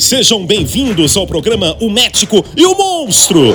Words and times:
Sejam 0.00 0.46
bem-vindos 0.46 1.14
ao 1.14 1.26
programa 1.26 1.76
O 1.78 1.90
Médico 1.90 2.42
e 2.56 2.64
o 2.64 2.74
Monstro. 2.74 3.54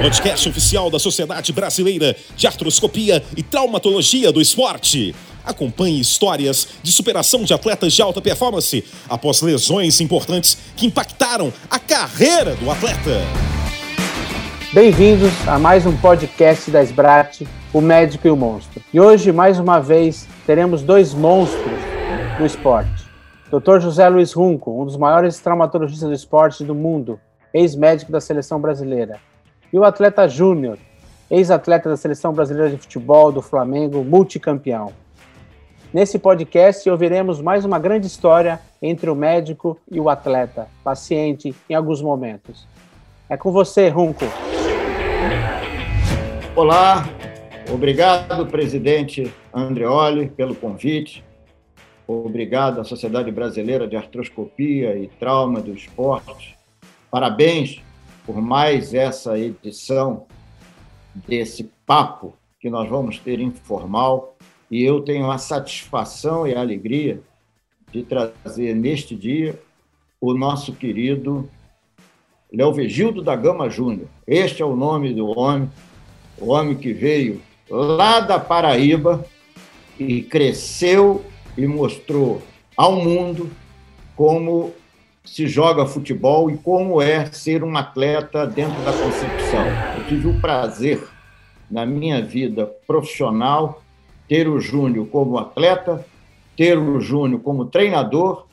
Podcast 0.00 0.48
oficial 0.48 0.88
da 0.90 0.98
Sociedade 0.98 1.52
Brasileira 1.52 2.16
de 2.34 2.46
Artroscopia 2.46 3.22
e 3.36 3.42
Traumatologia 3.42 4.32
do 4.32 4.40
Esporte. 4.40 5.14
Acompanhe 5.44 6.00
histórias 6.00 6.66
de 6.82 6.90
superação 6.90 7.44
de 7.44 7.52
atletas 7.52 7.92
de 7.92 8.00
alta 8.00 8.22
performance 8.22 8.82
após 9.06 9.42
lesões 9.42 10.00
importantes 10.00 10.56
que 10.74 10.86
impactaram 10.86 11.52
a 11.70 11.78
carreira 11.78 12.54
do 12.54 12.70
atleta. 12.70 13.20
Bem-vindos 14.72 15.30
a 15.46 15.58
mais 15.58 15.84
um 15.84 15.94
podcast 15.94 16.70
da 16.70 16.82
Sbrat, 16.82 17.42
O 17.74 17.82
Médico 17.82 18.26
e 18.26 18.30
o 18.30 18.36
Monstro. 18.36 18.82
E 18.94 18.98
hoje, 18.98 19.30
mais 19.30 19.58
uma 19.58 19.78
vez, 19.78 20.26
teremos 20.46 20.80
dois 20.80 21.12
monstros 21.12 21.78
do 22.38 22.46
esporte. 22.46 23.05
Dr. 23.50 23.78
José 23.78 24.08
Luiz 24.08 24.32
Runco, 24.32 24.82
um 24.82 24.84
dos 24.84 24.96
maiores 24.96 25.38
traumatologistas 25.38 26.08
do 26.08 26.14
esporte 26.14 26.64
do 26.64 26.74
mundo, 26.74 27.20
ex-médico 27.54 28.10
da 28.10 28.20
seleção 28.20 28.60
brasileira. 28.60 29.20
E 29.72 29.78
o 29.78 29.84
atleta 29.84 30.26
Júnior, 30.26 30.78
ex-atleta 31.30 31.88
da 31.88 31.96
seleção 31.96 32.32
brasileira 32.32 32.70
de 32.70 32.76
futebol 32.76 33.30
do 33.30 33.40
Flamengo, 33.40 34.02
multicampeão. 34.02 34.92
Nesse 35.94 36.18
podcast 36.18 36.90
ouviremos 36.90 37.40
mais 37.40 37.64
uma 37.64 37.78
grande 37.78 38.08
história 38.08 38.60
entre 38.82 39.08
o 39.08 39.14
médico 39.14 39.78
e 39.88 40.00
o 40.00 40.08
atleta, 40.08 40.66
paciente 40.82 41.54
em 41.70 41.74
alguns 41.74 42.02
momentos. 42.02 42.66
É 43.30 43.36
com 43.36 43.52
você, 43.52 43.88
Runco. 43.88 44.24
Olá, 46.56 47.08
obrigado, 47.72 48.44
presidente 48.46 49.32
Andreoli, 49.54 50.28
pelo 50.30 50.54
convite. 50.54 51.25
Obrigado 52.06 52.80
à 52.80 52.84
Sociedade 52.84 53.32
Brasileira 53.32 53.88
de 53.88 53.96
Artroscopia 53.96 54.96
e 54.96 55.08
Trauma 55.08 55.60
do 55.60 55.74
Esporte. 55.74 56.56
Parabéns 57.10 57.82
por 58.24 58.40
mais 58.40 58.94
essa 58.94 59.36
edição 59.36 60.26
desse 61.14 61.64
papo 61.84 62.34
que 62.60 62.70
nós 62.70 62.88
vamos 62.88 63.18
ter 63.18 63.40
informal. 63.40 64.36
E 64.70 64.82
eu 64.82 65.00
tenho 65.00 65.30
a 65.30 65.38
satisfação 65.38 66.46
e 66.46 66.54
a 66.54 66.60
alegria 66.60 67.20
de 67.92 68.02
trazer 68.02 68.74
neste 68.74 69.16
dia 69.16 69.60
o 70.20 70.32
nosso 70.32 70.72
querido 70.72 71.48
Leovegildo 72.52 73.22
da 73.22 73.34
Gama 73.34 73.68
Júnior. 73.68 74.08
Este 74.26 74.62
é 74.62 74.64
o 74.64 74.76
nome 74.76 75.12
do 75.12 75.26
homem, 75.38 75.68
o 76.38 76.50
homem 76.50 76.76
que 76.76 76.92
veio 76.92 77.40
lá 77.68 78.20
da 78.20 78.38
Paraíba 78.38 79.24
e 79.98 80.22
cresceu 80.22 81.24
e 81.56 81.66
mostrou 81.66 82.42
ao 82.76 82.96
mundo 82.96 83.50
como 84.14 84.72
se 85.24 85.46
joga 85.46 85.86
futebol 85.86 86.50
e 86.50 86.56
como 86.56 87.02
é 87.02 87.26
ser 87.26 87.64
um 87.64 87.76
atleta 87.76 88.46
dentro 88.46 88.80
da 88.84 88.92
concepção. 88.92 89.64
Eu 89.98 90.06
tive 90.06 90.28
o 90.28 90.40
prazer, 90.40 91.02
na 91.70 91.84
minha 91.84 92.22
vida 92.22 92.66
profissional, 92.86 93.82
ter 94.28 94.48
o 94.48 94.60
Júnior 94.60 95.06
como 95.08 95.36
atleta, 95.36 96.04
ter 96.56 96.78
o 96.78 97.00
Júnior 97.00 97.40
como 97.40 97.66
treinador, 97.66 98.46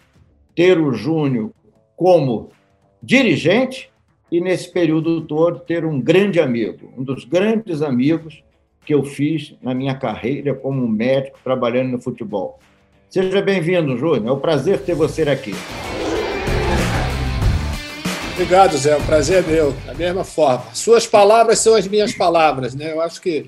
ter 0.56 0.80
o 0.80 0.94
Júnior 0.94 1.52
como 1.96 2.50
dirigente 3.02 3.92
e, 4.32 4.42
nesse 4.42 4.72
período 4.72 5.22
todo, 5.22 5.60
ter 5.60 5.86
um 5.86 6.02
grande 6.02 6.40
amigo, 6.40 6.92
um 6.98 7.04
dos 7.04 7.24
grandes 7.24 7.82
amigos 7.82 8.44
que 8.86 8.94
eu 8.94 9.04
fiz 9.04 9.56
na 9.62 9.74
minha 9.74 9.96
carreira 9.96 10.54
como 10.54 10.88
médico 10.88 11.40
trabalhando 11.44 11.92
no 11.92 12.02
futebol. 12.02 12.60
Seja 13.14 13.44
bem-vindo, 13.44 13.96
Júnior. 13.96 14.28
É 14.28 14.32
um 14.32 14.40
prazer 14.40 14.82
ter 14.82 14.96
você 14.96 15.22
aqui. 15.22 15.52
Obrigado, 18.32 18.76
Zé. 18.76 18.98
O 18.98 19.06
prazer 19.06 19.44
é 19.44 19.48
meu. 19.48 19.72
Da 19.86 19.94
mesma 19.94 20.24
forma. 20.24 20.74
Suas 20.74 21.06
palavras 21.06 21.60
são 21.60 21.76
as 21.76 21.88
minhas 21.88 22.12
palavras, 22.12 22.74
né? 22.74 22.92
Eu 22.92 23.02
acho 23.02 23.22
que 23.22 23.48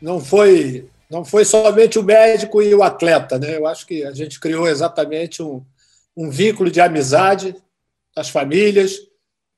não 0.00 0.18
foi 0.18 0.88
não 1.08 1.24
foi 1.24 1.44
somente 1.44 1.96
o 1.96 2.02
médico 2.02 2.60
e 2.60 2.74
o 2.74 2.82
atleta, 2.82 3.38
né? 3.38 3.56
Eu 3.56 3.68
acho 3.68 3.86
que 3.86 4.02
a 4.02 4.10
gente 4.10 4.40
criou 4.40 4.66
exatamente 4.66 5.44
um, 5.44 5.64
um 6.16 6.28
vínculo 6.28 6.68
de 6.68 6.80
amizade 6.80 7.54
das 8.16 8.30
famílias 8.30 8.96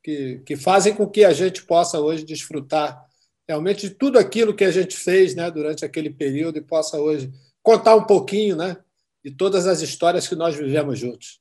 que, 0.03 0.43
que 0.45 0.55
fazem 0.55 0.93
com 0.93 1.07
que 1.07 1.25
a 1.25 1.33
gente 1.33 1.63
possa 1.63 1.99
hoje 1.99 2.27
desfrutar 2.27 3.03
realmente 3.49 3.89
de 3.89 3.95
tudo 3.95 4.19
aquilo 4.19 4.53
que 4.53 4.65
a 4.65 4.71
gente 4.71 4.95
fez, 4.95 5.35
né, 5.35 5.51
durante 5.51 5.83
aquele 5.83 6.11
período 6.11 6.59
e 6.59 6.63
possa 6.63 6.99
hoje 7.01 7.33
contar 7.63 7.95
um 7.95 8.05
pouquinho, 8.05 8.57
né, 8.57 8.77
de 9.25 9.31
todas 9.31 9.67
as 9.67 9.81
histórias 9.81 10.29
que 10.29 10.35
nós 10.35 10.55
vivemos 10.55 10.99
juntos. 10.99 11.41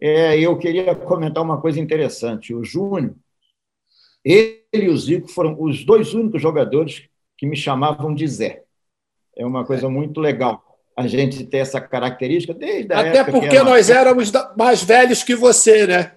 É, 0.00 0.38
eu 0.38 0.58
queria 0.58 0.94
comentar 0.94 1.42
uma 1.42 1.60
coisa 1.60 1.80
interessante. 1.80 2.52
O 2.52 2.64
Júnior, 2.64 3.14
ele 4.24 4.64
e 4.72 4.88
o 4.88 4.96
Zico 4.96 5.28
foram 5.28 5.56
os 5.60 5.84
dois 5.84 6.12
únicos 6.12 6.42
jogadores 6.42 7.08
que 7.38 7.46
me 7.46 7.56
chamavam 7.56 8.14
de 8.14 8.26
Zé. 8.26 8.64
É 9.36 9.46
uma 9.46 9.64
coisa 9.64 9.88
muito 9.88 10.20
legal 10.20 10.62
a 10.96 11.06
gente 11.06 11.44
ter 11.44 11.58
essa 11.58 11.80
característica 11.80 12.54
desde 12.54 12.92
a 12.92 13.00
Até 13.00 13.22
porque 13.22 13.62
nós 13.62 13.90
éramos 13.90 14.32
mais 14.56 14.82
velhos 14.82 15.22
que 15.22 15.34
você, 15.34 15.86
né? 15.86 16.12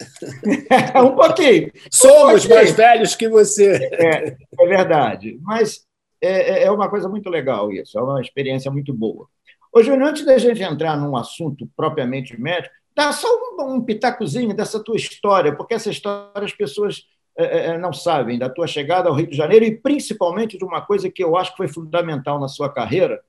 um 0.96 1.14
pouquinho. 1.14 1.70
Somos 1.90 2.44
um 2.44 2.48
pouquinho. 2.48 2.54
mais 2.54 2.70
velhos 2.72 3.14
que 3.14 3.28
você. 3.28 3.88
É, 3.92 4.36
é 4.58 4.66
verdade. 4.66 5.38
Mas 5.42 5.86
é, 6.20 6.60
é, 6.60 6.64
é 6.64 6.70
uma 6.70 6.88
coisa 6.88 7.08
muito 7.08 7.28
legal 7.28 7.72
isso, 7.72 7.98
é 7.98 8.02
uma 8.02 8.20
experiência 8.20 8.70
muito 8.70 8.94
boa. 8.94 9.28
Ô, 9.72 9.82
Júnior, 9.82 10.10
antes 10.10 10.24
da 10.26 10.36
gente 10.36 10.62
entrar 10.62 10.98
num 10.98 11.16
assunto 11.16 11.66
propriamente 11.74 12.38
médico, 12.38 12.74
dá 12.94 13.10
só 13.10 13.26
um, 13.28 13.76
um 13.76 13.80
pitacozinho 13.82 14.54
dessa 14.54 14.78
tua 14.78 14.96
história, 14.96 15.56
porque 15.56 15.72
essa 15.72 15.88
história 15.88 16.44
as 16.44 16.52
pessoas 16.52 17.06
é, 17.36 17.68
é, 17.68 17.78
não 17.78 17.90
sabem, 17.90 18.38
da 18.38 18.50
tua 18.50 18.66
chegada 18.66 19.08
ao 19.08 19.14
Rio 19.14 19.26
de 19.26 19.36
Janeiro 19.36 19.64
e 19.64 19.74
principalmente 19.74 20.58
de 20.58 20.64
uma 20.64 20.82
coisa 20.82 21.10
que 21.10 21.24
eu 21.24 21.36
acho 21.38 21.52
que 21.52 21.56
foi 21.56 21.68
fundamental 21.68 22.38
na 22.38 22.48
sua 22.48 22.70
carreira, 22.70 23.22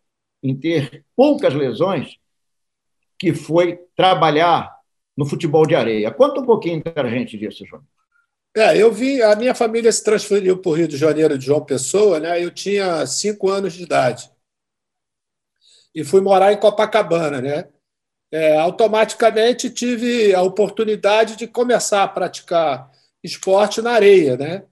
em 0.43 0.53
ter 0.53 1.05
poucas 1.15 1.53
lesões, 1.53 2.17
que 3.17 3.33
foi 3.33 3.79
trabalhar 3.95 4.69
no 5.15 5.25
futebol 5.25 5.65
de 5.65 5.75
areia. 5.75 6.11
Conta 6.11 6.41
um 6.41 6.45
pouquinho 6.45 6.81
para 6.81 7.07
a 7.07 7.09
gente 7.09 7.37
disso, 7.37 7.65
Júnior. 7.65 7.87
É, 8.55 8.77
eu 8.77 8.91
vi, 8.91 9.21
a 9.21 9.33
minha 9.35 9.55
família 9.55 9.91
se 9.91 10.03
transferiu 10.03 10.57
para 10.57 10.69
o 10.69 10.73
Rio 10.73 10.87
de 10.89 10.97
Janeiro 10.97 11.37
de 11.37 11.45
João 11.45 11.63
Pessoa, 11.63 12.19
né? 12.19 12.43
Eu 12.43 12.51
tinha 12.51 13.05
cinco 13.07 13.49
anos 13.49 13.73
de 13.73 13.83
idade 13.83 14.32
e 15.93 16.03
fui 16.03 16.21
morar 16.21 16.51
em 16.53 16.57
Copacabana, 16.57 17.41
né? 17.41 17.69
É, 18.31 18.57
automaticamente 18.57 19.69
tive 19.69 20.33
a 20.33 20.41
oportunidade 20.41 21.35
de 21.35 21.47
começar 21.47 22.03
a 22.03 22.07
praticar 22.07 22.89
esporte 23.23 23.81
na 23.81 23.91
areia, 23.91 24.35
né? 24.35 24.63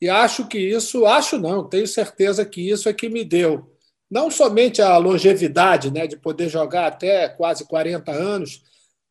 E 0.00 0.08
acho 0.10 0.46
que 0.48 0.58
isso, 0.58 1.06
acho 1.06 1.38
não, 1.38 1.68
tenho 1.68 1.86
certeza 1.86 2.44
que 2.44 2.68
isso 2.68 2.88
é 2.88 2.92
que 2.92 3.08
me 3.08 3.24
deu 3.24 3.76
não 4.10 4.30
somente 4.30 4.80
a 4.80 4.96
longevidade, 4.96 5.90
né, 5.90 6.06
de 6.06 6.16
poder 6.16 6.48
jogar 6.48 6.86
até 6.86 7.28
quase 7.28 7.66
40 7.66 8.12
anos, 8.12 8.62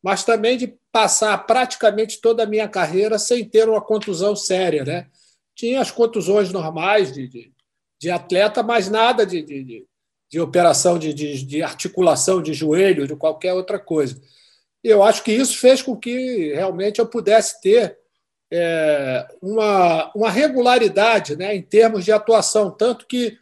mas 0.02 0.24
também 0.24 0.56
de 0.56 0.74
passar 0.90 1.36
praticamente 1.46 2.20
toda 2.20 2.44
a 2.44 2.46
minha 2.46 2.68
carreira 2.68 3.18
sem 3.18 3.46
ter 3.46 3.68
uma 3.68 3.80
contusão 3.80 4.34
séria, 4.34 4.84
né? 4.84 5.08
Tinha 5.54 5.80
as 5.80 5.90
contusões 5.90 6.52
normais 6.52 7.12
de, 7.12 7.28
de, 7.28 7.52
de 8.00 8.10
atleta, 8.10 8.62
mas 8.62 8.88
nada 8.88 9.26
de, 9.26 9.42
de, 9.42 9.86
de 10.36 10.40
operação 10.40 10.98
de, 10.98 11.14
de, 11.14 11.42
de, 11.42 11.62
articulação 11.62 12.42
de 12.42 12.52
joelho, 12.52 13.08
de 13.08 13.16
qualquer 13.16 13.54
outra 13.54 13.78
coisa. 13.78 14.20
Eu 14.84 15.02
acho 15.02 15.24
que 15.24 15.32
isso 15.32 15.56
fez 15.56 15.80
com 15.80 15.96
que 15.96 16.52
realmente 16.52 16.98
eu 16.98 17.06
pudesse 17.06 17.58
ter 17.62 17.96
é, 18.52 19.26
uma, 19.40 20.12
uma 20.14 20.30
regularidade 20.30 21.36
né, 21.36 21.56
em 21.56 21.62
termos 21.62 22.04
de 22.04 22.12
atuação, 22.12 22.70
tanto 22.70 23.06
que 23.06 23.38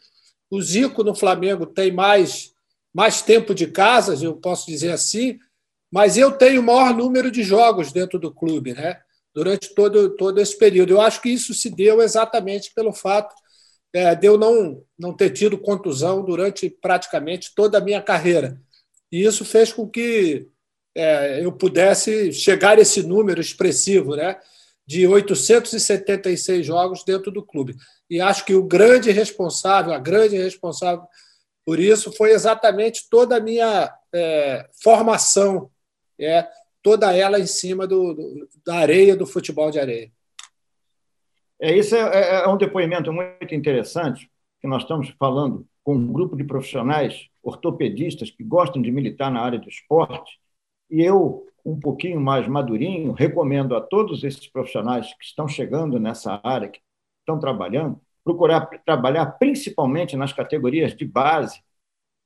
o 0.49 0.63
Zico 0.63 1.03
no 1.03 1.17
Flamengo 1.17 1.67
tem 1.67 1.91
mais, 1.91 2.53
mais 2.95 3.21
tempo 3.21 3.53
de 3.57 3.67
casas, 3.67 4.23
eu 4.23 4.37
posso 4.37 4.65
dizer 4.65 4.93
assim, 4.93 5.37
mas 5.93 6.17
eu 6.17 6.31
tenho 6.31 6.61
o 6.61 6.65
maior 6.65 6.95
número 6.95 7.29
de 7.29 7.43
jogos 7.43 7.91
dentro 7.91 8.21
do 8.21 8.33
clube, 8.33 8.73
né? 8.73 9.01
Durante 9.35 9.75
todo, 9.75 10.11
todo 10.11 10.41
esse 10.41 10.57
período. 10.57 10.93
Eu 10.93 11.01
acho 11.01 11.21
que 11.21 11.29
isso 11.29 11.53
se 11.55 11.69
deu 11.71 12.01
exatamente 12.01 12.73
pelo 12.73 12.93
fato 12.93 13.35
é, 13.95 14.15
de 14.15 14.27
eu 14.27 14.37
não, 14.37 14.83
não 14.99 15.15
ter 15.15 15.31
tido 15.31 15.57
contusão 15.57 16.25
durante 16.25 16.69
praticamente 16.69 17.55
toda 17.55 17.79
a 17.79 17.81
minha 17.81 18.03
carreira. 18.03 18.61
E 19.11 19.25
isso 19.25 19.45
fez 19.45 19.73
com 19.73 19.89
que 19.89 20.49
é, 20.95 21.45
eu 21.45 21.53
pudesse 21.53 22.33
chegar 22.33 22.77
a 22.79 22.81
esse 22.81 23.03
número 23.03 23.41
expressivo, 23.41 24.17
né? 24.17 24.37
de 24.87 25.07
876 25.07 26.67
jogos 26.67 27.05
dentro 27.05 27.31
do 27.31 27.43
clube. 27.43 27.77
E 28.09 28.21
acho 28.21 28.45
que 28.45 28.55
o 28.55 28.65
grande 28.65 29.11
responsável, 29.11 29.93
a 29.93 29.99
grande 29.99 30.37
responsável 30.37 31.05
por 31.65 31.81
isso 31.81 32.13
foi 32.13 32.33
exatamente 32.33 33.09
toda 33.09 33.37
a 33.37 33.41
minha 33.41 33.91
é, 34.13 34.69
formação, 34.83 35.71
é, 36.21 36.47
toda 36.83 37.17
ela 37.17 37.41
em 37.41 37.47
cima 37.47 37.87
do, 37.87 38.13
do, 38.13 38.49
da 38.67 38.75
areia 38.75 39.17
do 39.17 39.27
futebol 39.27 39.71
de 39.71 39.81
areia. 39.81 40.13
É, 41.61 41.77
isso 41.77 41.95
é, 41.95 42.01
é, 42.01 42.45
é 42.45 42.49
um 42.49 42.57
depoimento 42.57 43.13
muito 43.13 43.55
interessante, 43.55 44.31
que 44.61 44.67
nós 44.67 44.83
estamos 44.83 45.11
falando 45.19 45.67
com 45.83 45.95
um 45.95 46.13
grupo 46.13 46.37
de 46.37 46.45
profissionais 46.45 47.29
ortopedistas 47.43 48.31
que 48.31 48.43
gostam 48.43 48.81
de 48.83 48.91
militar 48.91 49.31
na 49.31 49.41
área 49.41 49.59
do 49.59 49.69
esporte, 49.69 50.39
e 50.91 51.03
eu 51.03 51.47
um 51.65 51.81
pouquinho 51.81 52.21
mais 52.21 52.47
madurinho, 52.47 53.13
recomendo 53.13 53.75
a 53.75 53.81
todos 53.81 54.23
esses 54.23 54.47
profissionais 54.47 55.07
que 55.15 55.25
estão 55.25 55.49
chegando 55.49 55.99
nessa 55.99 56.39
área, 56.45 56.69
que 56.69 56.81
estão 57.21 57.39
trabalhando, 57.39 57.99
procurar 58.23 58.67
trabalhar 58.85 59.27
principalmente 59.39 60.17
nas 60.17 60.33
categorias 60.33 60.95
de 60.95 61.07
base, 61.07 61.63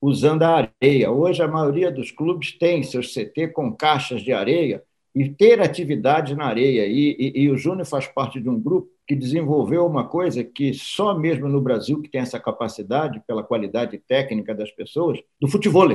usando 0.01 0.43
a 0.43 0.71
areia. 0.83 1.11
Hoje, 1.11 1.43
a 1.43 1.49
maioria 1.49 1.91
dos 1.91 2.11
clubes 2.11 2.59
tem 2.59 2.83
seus 2.83 3.13
CT 3.15 3.49
com 3.49 3.75
caixas 3.75 4.23
de 4.23 4.33
areia 4.33 4.83
e 5.19 5.29
ter 5.29 5.61
atividade 5.61 6.37
na 6.37 6.47
areia. 6.47 6.87
E, 6.87 7.17
e, 7.19 7.43
e 7.43 7.51
o 7.51 7.57
Júnior 7.57 7.85
faz 7.85 8.07
parte 8.07 8.41
de 8.41 8.49
um 8.49 8.59
grupo 8.59 8.89
que 9.07 9.17
desenvolveu 9.17 9.85
uma 9.85 10.07
coisa 10.07 10.45
que 10.45 10.73
só 10.73 11.13
mesmo 11.19 11.49
no 11.49 11.61
Brasil 11.61 12.01
que 12.01 12.09
tem 12.09 12.21
essa 12.21 12.39
capacidade, 12.39 13.23
pela 13.27 13.43
qualidade 13.43 13.99
técnica 13.99 14.55
das 14.55 14.71
pessoas, 14.71 15.19
do 15.41 15.49
futebol, 15.49 15.89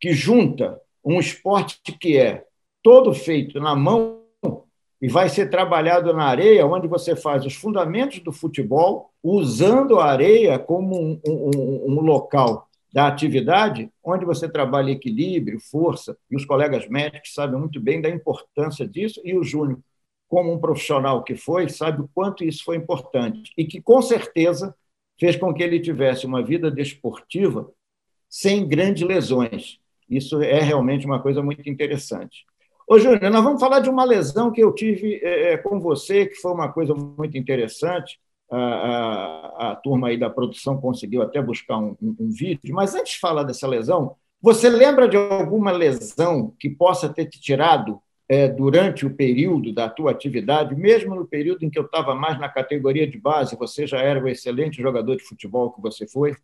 que 0.00 0.12
junta 0.12 0.80
um 1.04 1.20
esporte 1.20 1.80
que 2.00 2.16
é 2.16 2.44
todo 2.82 3.14
feito 3.14 3.60
na 3.60 3.76
mão 3.76 4.20
e 5.00 5.08
vai 5.08 5.28
ser 5.28 5.48
trabalhado 5.48 6.12
na 6.12 6.24
areia, 6.24 6.66
onde 6.66 6.88
você 6.88 7.14
faz 7.14 7.46
os 7.46 7.54
fundamentos 7.54 8.18
do 8.18 8.32
futebol, 8.32 9.10
usando 9.22 10.00
a 10.00 10.06
areia 10.06 10.58
como 10.58 11.00
um, 11.00 11.20
um, 11.26 11.84
um 11.86 12.00
local 12.00 12.68
da 12.92 13.06
atividade, 13.06 13.90
onde 14.02 14.24
você 14.24 14.48
trabalha 14.48 14.90
equilíbrio, 14.90 15.60
força, 15.60 16.16
e 16.30 16.36
os 16.36 16.44
colegas 16.44 16.88
médicos 16.88 17.32
sabem 17.32 17.58
muito 17.58 17.80
bem 17.80 18.00
da 18.00 18.08
importância 18.08 18.86
disso, 18.86 19.20
e 19.24 19.36
o 19.36 19.44
Júnior, 19.44 19.78
como 20.28 20.52
um 20.52 20.58
profissional 20.58 21.22
que 21.22 21.36
foi, 21.36 21.68
sabe 21.68 22.02
o 22.02 22.10
quanto 22.12 22.44
isso 22.44 22.64
foi 22.64 22.76
importante, 22.76 23.52
e 23.56 23.64
que, 23.64 23.80
com 23.80 24.02
certeza, 24.02 24.74
fez 25.18 25.36
com 25.36 25.52
que 25.52 25.62
ele 25.62 25.78
tivesse 25.78 26.26
uma 26.26 26.42
vida 26.42 26.70
desportiva 26.70 27.70
sem 28.28 28.66
grandes 28.66 29.02
lesões. 29.02 29.78
Isso 30.08 30.42
é 30.42 30.60
realmente 30.60 31.06
uma 31.06 31.20
coisa 31.20 31.42
muito 31.42 31.68
interessante. 31.68 32.44
Ô, 32.88 32.98
Júnior, 32.98 33.30
nós 33.30 33.44
vamos 33.44 33.60
falar 33.60 33.80
de 33.80 33.88
uma 33.88 34.04
lesão 34.04 34.50
que 34.50 34.60
eu 34.60 34.74
tive 34.74 35.20
é, 35.22 35.56
com 35.58 35.78
você, 35.78 36.26
que 36.26 36.34
foi 36.36 36.52
uma 36.52 36.72
coisa 36.72 36.92
muito 36.92 37.38
interessante 37.38 38.18
a, 38.56 39.70
a, 39.70 39.76
turma 39.76 40.08
aí 40.08 40.18
da 40.18 40.28
produção 40.28 40.80
conseguiu 40.80 41.22
até 41.22 41.40
buscar 41.40 41.78
um, 41.78 41.96
um, 42.02 42.16
um, 42.18 42.30
vídeo, 42.30 42.74
mas 42.74 42.94
antes 42.94 43.14
de 43.14 43.20
falar 43.20 43.44
dessa 43.44 43.66
lesão, 43.68 44.16
você 44.42 44.68
lembra 44.68 45.08
de 45.08 45.16
alguma 45.16 45.70
lesão 45.70 46.54
que 46.58 46.68
possa 46.68 47.08
ter 47.08 47.26
te 47.26 47.40
tirado 47.40 48.00
é, 48.28 48.48
durante 48.48 49.06
o 49.06 49.14
período 49.14 49.72
da 49.72 49.88
tua 49.88 50.10
atividade, 50.10 50.74
mesmo 50.74 51.14
no 51.14 51.26
período 51.26 51.64
em 51.64 51.70
que 51.70 51.78
eu 51.78 51.84
estava 51.84 52.14
mais 52.14 52.38
na 52.38 52.48
categoria 52.48 53.06
de 53.06 53.18
base, 53.18 53.56
você 53.56 53.86
já 53.86 53.98
era 53.98 54.22
o 54.22 54.28
excelente 54.28 54.80
jogador 54.80 55.16
de 55.16 55.24
futebol 55.24 55.72
que 55.72 55.80
você 55.80 56.06
foi? 56.06 56.34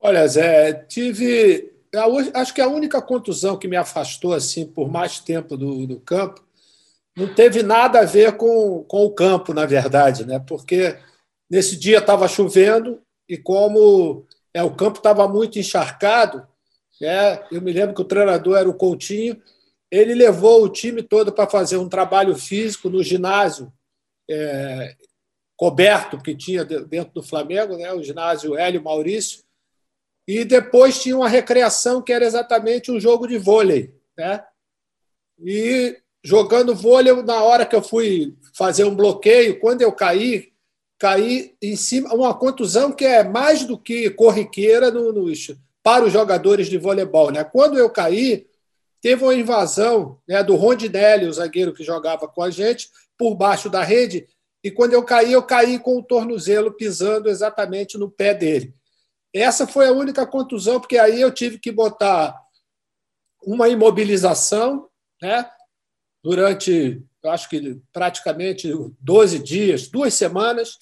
Olha, 0.00 0.26
Zé, 0.28 0.72
tive. 0.72 1.72
Acho 2.34 2.54
que 2.54 2.60
a 2.60 2.68
única 2.68 3.00
contusão 3.00 3.56
que 3.56 3.66
me 3.66 3.76
afastou 3.76 4.34
assim 4.34 4.66
por 4.66 4.90
mais 4.90 5.18
tempo 5.18 5.56
do, 5.56 5.86
do 5.86 5.98
campo 6.00 6.45
não 7.16 7.32
teve 7.34 7.62
nada 7.62 8.00
a 8.00 8.04
ver 8.04 8.36
com, 8.36 8.84
com 8.84 9.06
o 9.06 9.10
campo, 9.10 9.54
na 9.54 9.64
verdade, 9.64 10.26
né? 10.26 10.38
porque 10.38 10.98
nesse 11.50 11.76
dia 11.76 11.98
estava 11.98 12.28
chovendo 12.28 13.00
e 13.26 13.38
como 13.38 14.26
é, 14.52 14.62
o 14.62 14.74
campo 14.74 14.98
estava 14.98 15.26
muito 15.26 15.58
encharcado, 15.58 16.46
né? 17.00 17.42
eu 17.50 17.62
me 17.62 17.72
lembro 17.72 17.94
que 17.94 18.02
o 18.02 18.06
treinador 18.06 18.58
era 18.58 18.68
o 18.68 18.74
Coutinho, 18.74 19.40
ele 19.90 20.14
levou 20.14 20.62
o 20.62 20.68
time 20.68 21.02
todo 21.02 21.32
para 21.32 21.48
fazer 21.48 21.78
um 21.78 21.88
trabalho 21.88 22.36
físico 22.36 22.90
no 22.90 23.02
ginásio 23.02 23.72
é, 24.28 24.94
coberto 25.56 26.18
que 26.18 26.36
tinha 26.36 26.64
dentro 26.64 27.14
do 27.14 27.22
Flamengo, 27.22 27.78
né? 27.78 27.92
o 27.94 28.02
ginásio 28.02 28.58
Hélio 28.58 28.82
Maurício, 28.82 29.42
e 30.28 30.44
depois 30.44 31.00
tinha 31.00 31.16
uma 31.16 31.28
recreação 31.28 32.02
que 32.02 32.12
era 32.12 32.26
exatamente 32.26 32.90
um 32.90 33.00
jogo 33.00 33.26
de 33.26 33.38
vôlei. 33.38 33.94
Né? 34.18 34.44
E 35.38 35.96
jogando 36.26 36.74
vôlei, 36.74 37.12
na 37.22 37.40
hora 37.40 37.64
que 37.64 37.76
eu 37.76 37.80
fui 37.80 38.36
fazer 38.52 38.82
um 38.82 38.96
bloqueio, 38.96 39.60
quando 39.60 39.82
eu 39.82 39.92
caí, 39.92 40.48
caí 40.98 41.54
em 41.62 41.76
cima, 41.76 42.12
uma 42.12 42.34
contusão 42.34 42.90
que 42.90 43.04
é 43.04 43.22
mais 43.22 43.64
do 43.64 43.78
que 43.78 44.10
corriqueira 44.10 44.90
no, 44.90 45.12
no, 45.12 45.32
para 45.84 46.04
os 46.04 46.12
jogadores 46.12 46.66
de 46.66 46.78
voleibol. 46.78 47.30
Né? 47.30 47.44
Quando 47.44 47.78
eu 47.78 47.88
caí, 47.88 48.44
teve 49.00 49.22
uma 49.22 49.36
invasão 49.36 50.18
né, 50.26 50.42
do 50.42 50.56
Rondinelli, 50.56 51.28
o 51.28 51.32
zagueiro 51.32 51.72
que 51.72 51.84
jogava 51.84 52.26
com 52.26 52.42
a 52.42 52.50
gente, 52.50 52.90
por 53.16 53.36
baixo 53.36 53.70
da 53.70 53.84
rede, 53.84 54.26
e 54.64 54.70
quando 54.70 54.94
eu 54.94 55.04
caí, 55.04 55.32
eu 55.32 55.44
caí 55.44 55.78
com 55.78 55.96
o 55.96 56.02
tornozelo 56.02 56.72
pisando 56.72 57.28
exatamente 57.28 57.96
no 57.96 58.10
pé 58.10 58.34
dele. 58.34 58.74
Essa 59.32 59.64
foi 59.64 59.86
a 59.86 59.92
única 59.92 60.26
contusão, 60.26 60.80
porque 60.80 60.98
aí 60.98 61.20
eu 61.20 61.30
tive 61.30 61.56
que 61.56 61.70
botar 61.70 62.36
uma 63.44 63.68
imobilização, 63.68 64.88
né? 65.22 65.48
Durante, 66.26 67.00
acho 67.26 67.48
que 67.48 67.80
praticamente 67.92 68.68
12 69.00 69.38
dias, 69.38 69.86
duas 69.86 70.12
semanas, 70.12 70.76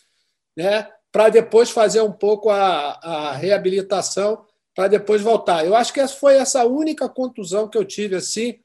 né, 0.57 0.89
para 1.13 1.29
depois 1.29 1.71
fazer 1.71 2.01
um 2.01 2.11
pouco 2.11 2.49
a, 2.49 2.93
a 2.93 3.33
reabilitação, 3.33 4.47
para 4.75 4.89
depois 4.89 5.21
voltar. 5.21 5.67
Eu 5.67 5.77
acho 5.77 5.93
que 5.93 6.01
essa 6.01 6.17
foi 6.17 6.37
essa 6.37 6.65
única 6.65 7.11
contusão 7.11 7.69
que 7.69 7.77
eu 7.77 7.85
tive 7.85 8.17
assim 8.17 8.59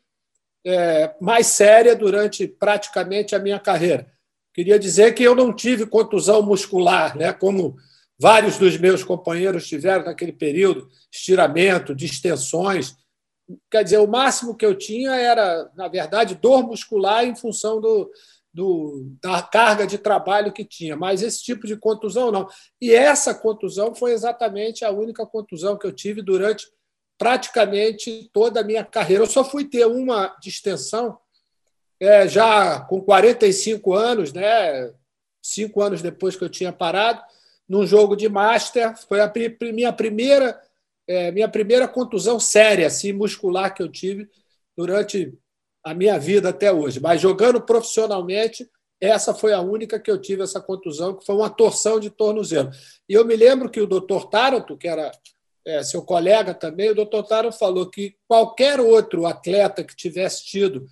é, 0.65 1.13
mais 1.19 1.47
séria 1.47 1.93
durante 1.93 2.47
praticamente 2.47 3.35
a 3.35 3.39
minha 3.39 3.59
carreira. 3.59 4.09
Queria 4.53 4.79
dizer 4.79 5.13
que 5.13 5.23
eu 5.23 5.35
não 5.35 5.53
tive 5.53 5.85
contusão 5.85 6.41
muscular, 6.41 7.17
né, 7.17 7.33
como 7.33 7.75
vários 8.17 8.57
dos 8.57 8.77
meus 8.77 9.03
companheiros 9.03 9.67
tiveram 9.67 10.05
naquele 10.05 10.31
período, 10.31 10.87
estiramento, 11.11 11.93
distensões, 11.93 12.95
Quer 13.69 13.83
dizer, 13.83 13.97
o 13.97 14.07
máximo 14.07 14.55
que 14.55 14.65
eu 14.65 14.75
tinha 14.75 15.15
era, 15.15 15.71
na 15.75 15.87
verdade, 15.87 16.35
dor 16.35 16.63
muscular 16.63 17.25
em 17.25 17.35
função 17.35 17.81
do, 17.81 18.09
do, 18.53 19.11
da 19.21 19.41
carga 19.41 19.87
de 19.87 19.97
trabalho 19.97 20.51
que 20.51 20.65
tinha, 20.65 20.95
mas 20.95 21.21
esse 21.21 21.43
tipo 21.43 21.65
de 21.65 21.75
contusão 21.75 22.31
não. 22.31 22.47
E 22.81 22.93
essa 22.93 23.33
contusão 23.33 23.95
foi 23.95 24.11
exatamente 24.11 24.85
a 24.85 24.91
única 24.91 25.25
contusão 25.25 25.77
que 25.77 25.87
eu 25.87 25.91
tive 25.91 26.21
durante 26.21 26.67
praticamente 27.17 28.29
toda 28.31 28.61
a 28.61 28.63
minha 28.63 28.83
carreira. 28.83 29.23
Eu 29.23 29.29
só 29.29 29.43
fui 29.43 29.65
ter 29.65 29.85
uma 29.85 30.35
distensão 30.41 31.17
é, 31.99 32.27
já 32.27 32.79
com 32.81 33.01
45 33.01 33.93
anos, 33.93 34.31
né? 34.31 34.93
cinco 35.41 35.81
anos 35.81 36.01
depois 36.01 36.35
que 36.35 36.43
eu 36.43 36.49
tinha 36.49 36.71
parado, 36.71 37.21
num 37.67 37.85
jogo 37.85 38.15
de 38.15 38.29
Master. 38.29 38.95
Foi 39.07 39.19
a 39.19 39.31
minha 39.73 39.91
primeira 39.91 40.59
é, 41.09 41.31
minha 41.31 41.49
primeira 41.49 41.87
contusão 41.87 42.39
séria, 42.39 42.85
assim, 42.85 43.11
muscular 43.11 43.73
que 43.73 43.81
eu 43.81 43.89
tive 43.89 44.29
durante 44.77 45.35
a 45.83 45.91
minha 45.91 46.19
vida 46.19 46.49
até 46.49 46.71
hoje. 46.71 46.99
Mas 46.99 47.19
jogando 47.19 47.59
profissionalmente, 47.59 48.69
essa 49.01 49.33
foi 49.33 49.51
a 49.51 49.59
única 49.59 49.99
que 49.99 50.11
eu 50.11 50.21
tive 50.21 50.43
essa 50.43 50.61
contusão, 50.61 51.15
que 51.15 51.25
foi 51.25 51.33
uma 51.33 51.49
torção 51.49 51.99
de 51.99 52.11
tornozelo. 52.11 52.69
E 53.07 53.13
eu 53.13 53.25
me 53.25 53.35
lembro 53.35 53.71
que 53.71 53.81
o 53.81 53.87
doutor 53.87 54.29
Taranto, 54.29 54.77
que 54.77 54.87
era 54.87 55.11
é, 55.65 55.81
seu 55.81 56.03
colega 56.03 56.53
também, 56.53 56.91
o 56.91 56.95
doutor 56.95 57.23
Taranto 57.23 57.57
falou 57.57 57.89
que 57.89 58.15
qualquer 58.27 58.79
outro 58.79 59.25
atleta 59.25 59.83
que 59.83 59.95
tivesse 59.95 60.45
tido 60.45 60.85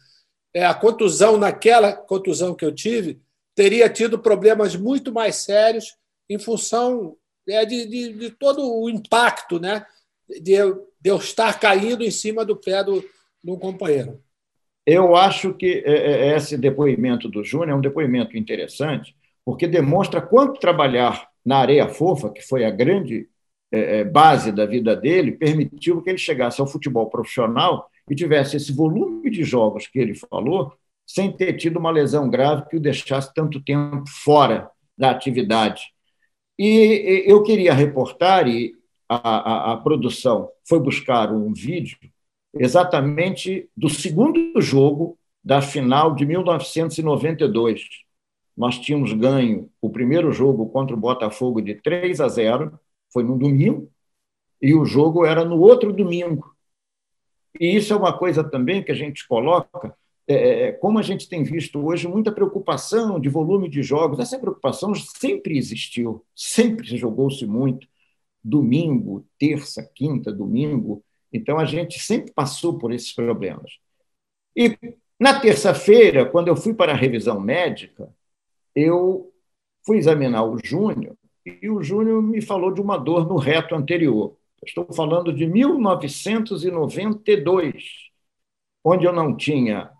é, 0.51 0.65
a 0.65 0.73
contusão 0.73 1.37
naquela 1.37 1.93
contusão 1.93 2.55
que 2.55 2.65
eu 2.65 2.73
tive, 2.73 3.21
teria 3.53 3.87
tido 3.87 4.17
problemas 4.17 4.75
muito 4.75 5.11
mais 5.11 5.35
sérios 5.35 5.95
em 6.27 6.39
função 6.39 7.15
é, 7.47 7.63
de, 7.65 7.85
de, 7.85 8.13
de 8.13 8.31
todo 8.31 8.63
o 8.63 8.89
impacto 8.89 9.59
né, 9.59 9.85
de 10.41 10.51
eu, 10.53 10.87
de 10.99 11.09
eu 11.09 11.17
estar 11.17 11.59
caindo 11.59 12.03
em 12.03 12.11
cima 12.11 12.43
do 12.43 12.55
pé 12.55 12.83
do, 12.83 13.03
do 13.43 13.57
companheiro. 13.57 14.21
Eu 14.85 15.15
acho 15.15 15.53
que 15.53 15.83
é, 15.85 16.29
é, 16.29 16.37
esse 16.37 16.57
depoimento 16.57 17.27
do 17.27 17.43
Júnior 17.43 17.71
é 17.71 17.75
um 17.75 17.81
depoimento 17.81 18.37
interessante, 18.37 19.15
porque 19.43 19.67
demonstra 19.67 20.21
quanto 20.21 20.59
trabalhar 20.59 21.27
na 21.45 21.57
areia 21.57 21.87
fofa, 21.89 22.29
que 22.29 22.41
foi 22.41 22.63
a 22.63 22.71
grande 22.71 23.27
é, 23.69 24.03
base 24.03 24.51
da 24.51 24.65
vida 24.65 24.95
dele, 24.95 25.33
permitiu 25.33 26.01
que 26.01 26.09
ele 26.09 26.17
chegasse 26.17 26.61
ao 26.61 26.67
futebol 26.67 27.09
profissional 27.09 27.89
e 28.09 28.15
tivesse 28.15 28.55
esse 28.55 28.71
volume 28.71 29.29
de 29.29 29.43
jogos 29.43 29.87
que 29.87 29.99
ele 29.99 30.13
falou, 30.13 30.73
sem 31.05 31.31
ter 31.31 31.53
tido 31.53 31.77
uma 31.77 31.91
lesão 31.91 32.29
grave 32.29 32.67
que 32.69 32.77
o 32.77 32.79
deixasse 32.79 33.33
tanto 33.33 33.61
tempo 33.61 34.03
fora 34.07 34.69
da 34.97 35.11
atividade. 35.11 35.83
E 36.57 37.23
eu 37.25 37.43
queria 37.43 37.73
reportar, 37.73 38.47
e 38.47 38.73
a, 39.07 39.15
a, 39.17 39.73
a 39.73 39.77
produção 39.77 40.49
foi 40.67 40.79
buscar 40.79 41.31
um 41.31 41.53
vídeo 41.53 41.97
exatamente 42.53 43.69
do 43.75 43.89
segundo 43.89 44.59
jogo 44.59 45.17
da 45.43 45.61
final 45.61 46.13
de 46.13 46.25
1992. 46.25 47.87
Nós 48.55 48.79
tínhamos 48.79 49.13
ganho 49.13 49.69
o 49.81 49.89
primeiro 49.89 50.31
jogo 50.31 50.67
contra 50.69 50.95
o 50.95 50.99
Botafogo 50.99 51.61
de 51.61 51.75
3 51.75 52.19
a 52.19 52.27
0, 52.27 52.77
foi 53.13 53.23
no 53.23 53.37
domingo, 53.37 53.89
e 54.61 54.73
o 54.73 54.83
jogo 54.83 55.25
era 55.25 55.45
no 55.45 55.59
outro 55.59 55.93
domingo. 55.93 56.53
E 57.59 57.75
isso 57.75 57.93
é 57.93 57.95
uma 57.95 58.17
coisa 58.17 58.43
também 58.43 58.83
que 58.83 58.91
a 58.91 58.95
gente 58.95 59.27
coloca, 59.27 59.95
é, 60.27 60.67
é 60.67 60.71
como 60.71 60.99
a 60.99 61.01
gente 61.01 61.29
tem 61.29 61.43
visto 61.43 61.79
hoje, 61.79 62.07
muita 62.07 62.31
preocupação 62.31 63.19
de 63.19 63.29
volume 63.29 63.69
de 63.69 63.81
jogos. 63.81 64.19
Essa 64.19 64.39
preocupação 64.39 64.93
sempre 64.95 65.57
existiu, 65.57 66.25
sempre 66.35 66.97
jogou-se 66.97 67.45
muito 67.45 67.87
domingo, 68.43 69.25
terça, 69.39 69.83
quinta, 69.95 70.31
domingo, 70.31 71.03
Então, 71.31 71.57
a 71.59 71.65
gente 71.65 71.99
sempre 71.99 72.31
passou 72.33 72.77
por 72.77 72.91
esses 72.93 73.13
problemas. 73.13 73.77
E 74.55 74.77
na 75.19 75.39
terça-feira, 75.39 76.25
quando 76.25 76.47
eu 76.47 76.55
fui 76.55 76.73
para 76.73 76.93
a 76.93 76.95
revisão 76.95 77.39
médica, 77.39 78.09
eu 78.73 79.31
fui 79.85 79.97
examinar 79.97 80.45
o 80.45 80.57
Júnior 80.63 81.15
e 81.45 81.69
o 81.69 81.83
Júnior 81.83 82.21
me 82.21 82.41
falou 82.41 82.71
de 82.71 82.79
uma 82.81 82.97
dor 82.97 83.27
no 83.27 83.35
reto 83.37 83.75
anterior. 83.75 84.37
Estou 84.65 84.87
falando 84.93 85.33
de 85.33 85.45
1992, 85.47 88.09
onde 88.83 89.05
eu 89.05 89.13
não 89.13 89.35
tinha 89.35 89.91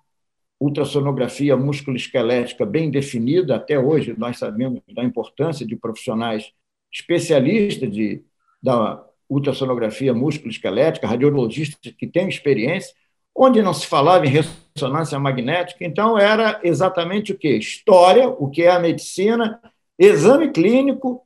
ultrassonografia 0.59 1.55
musculoesquelética 1.55 2.65
bem 2.65 2.91
definida. 2.91 3.55
Até 3.55 3.79
hoje, 3.79 4.15
nós 4.17 4.37
sabemos 4.37 4.81
da 4.93 5.03
importância 5.03 5.65
de 5.65 5.75
profissionais 5.75 6.51
especialistas 6.99 7.91
de, 7.91 8.23
da 8.61 9.03
ultrassonografia 9.29 10.13
musculoesquelética, 10.13 11.07
radiologistas 11.07 11.93
que 11.97 12.07
têm 12.07 12.27
experiência, 12.27 12.93
onde 13.35 13.61
não 13.61 13.73
se 13.73 13.85
falava 13.85 14.25
em 14.25 14.29
ressonância 14.29 15.19
magnética. 15.19 15.85
Então, 15.85 16.17
era 16.17 16.59
exatamente 16.63 17.31
o 17.31 17.37
que? 17.37 17.57
História, 17.57 18.27
o 18.27 18.49
que 18.49 18.63
é 18.63 18.71
a 18.71 18.79
medicina, 18.79 19.59
exame 19.99 20.51
clínico, 20.51 21.21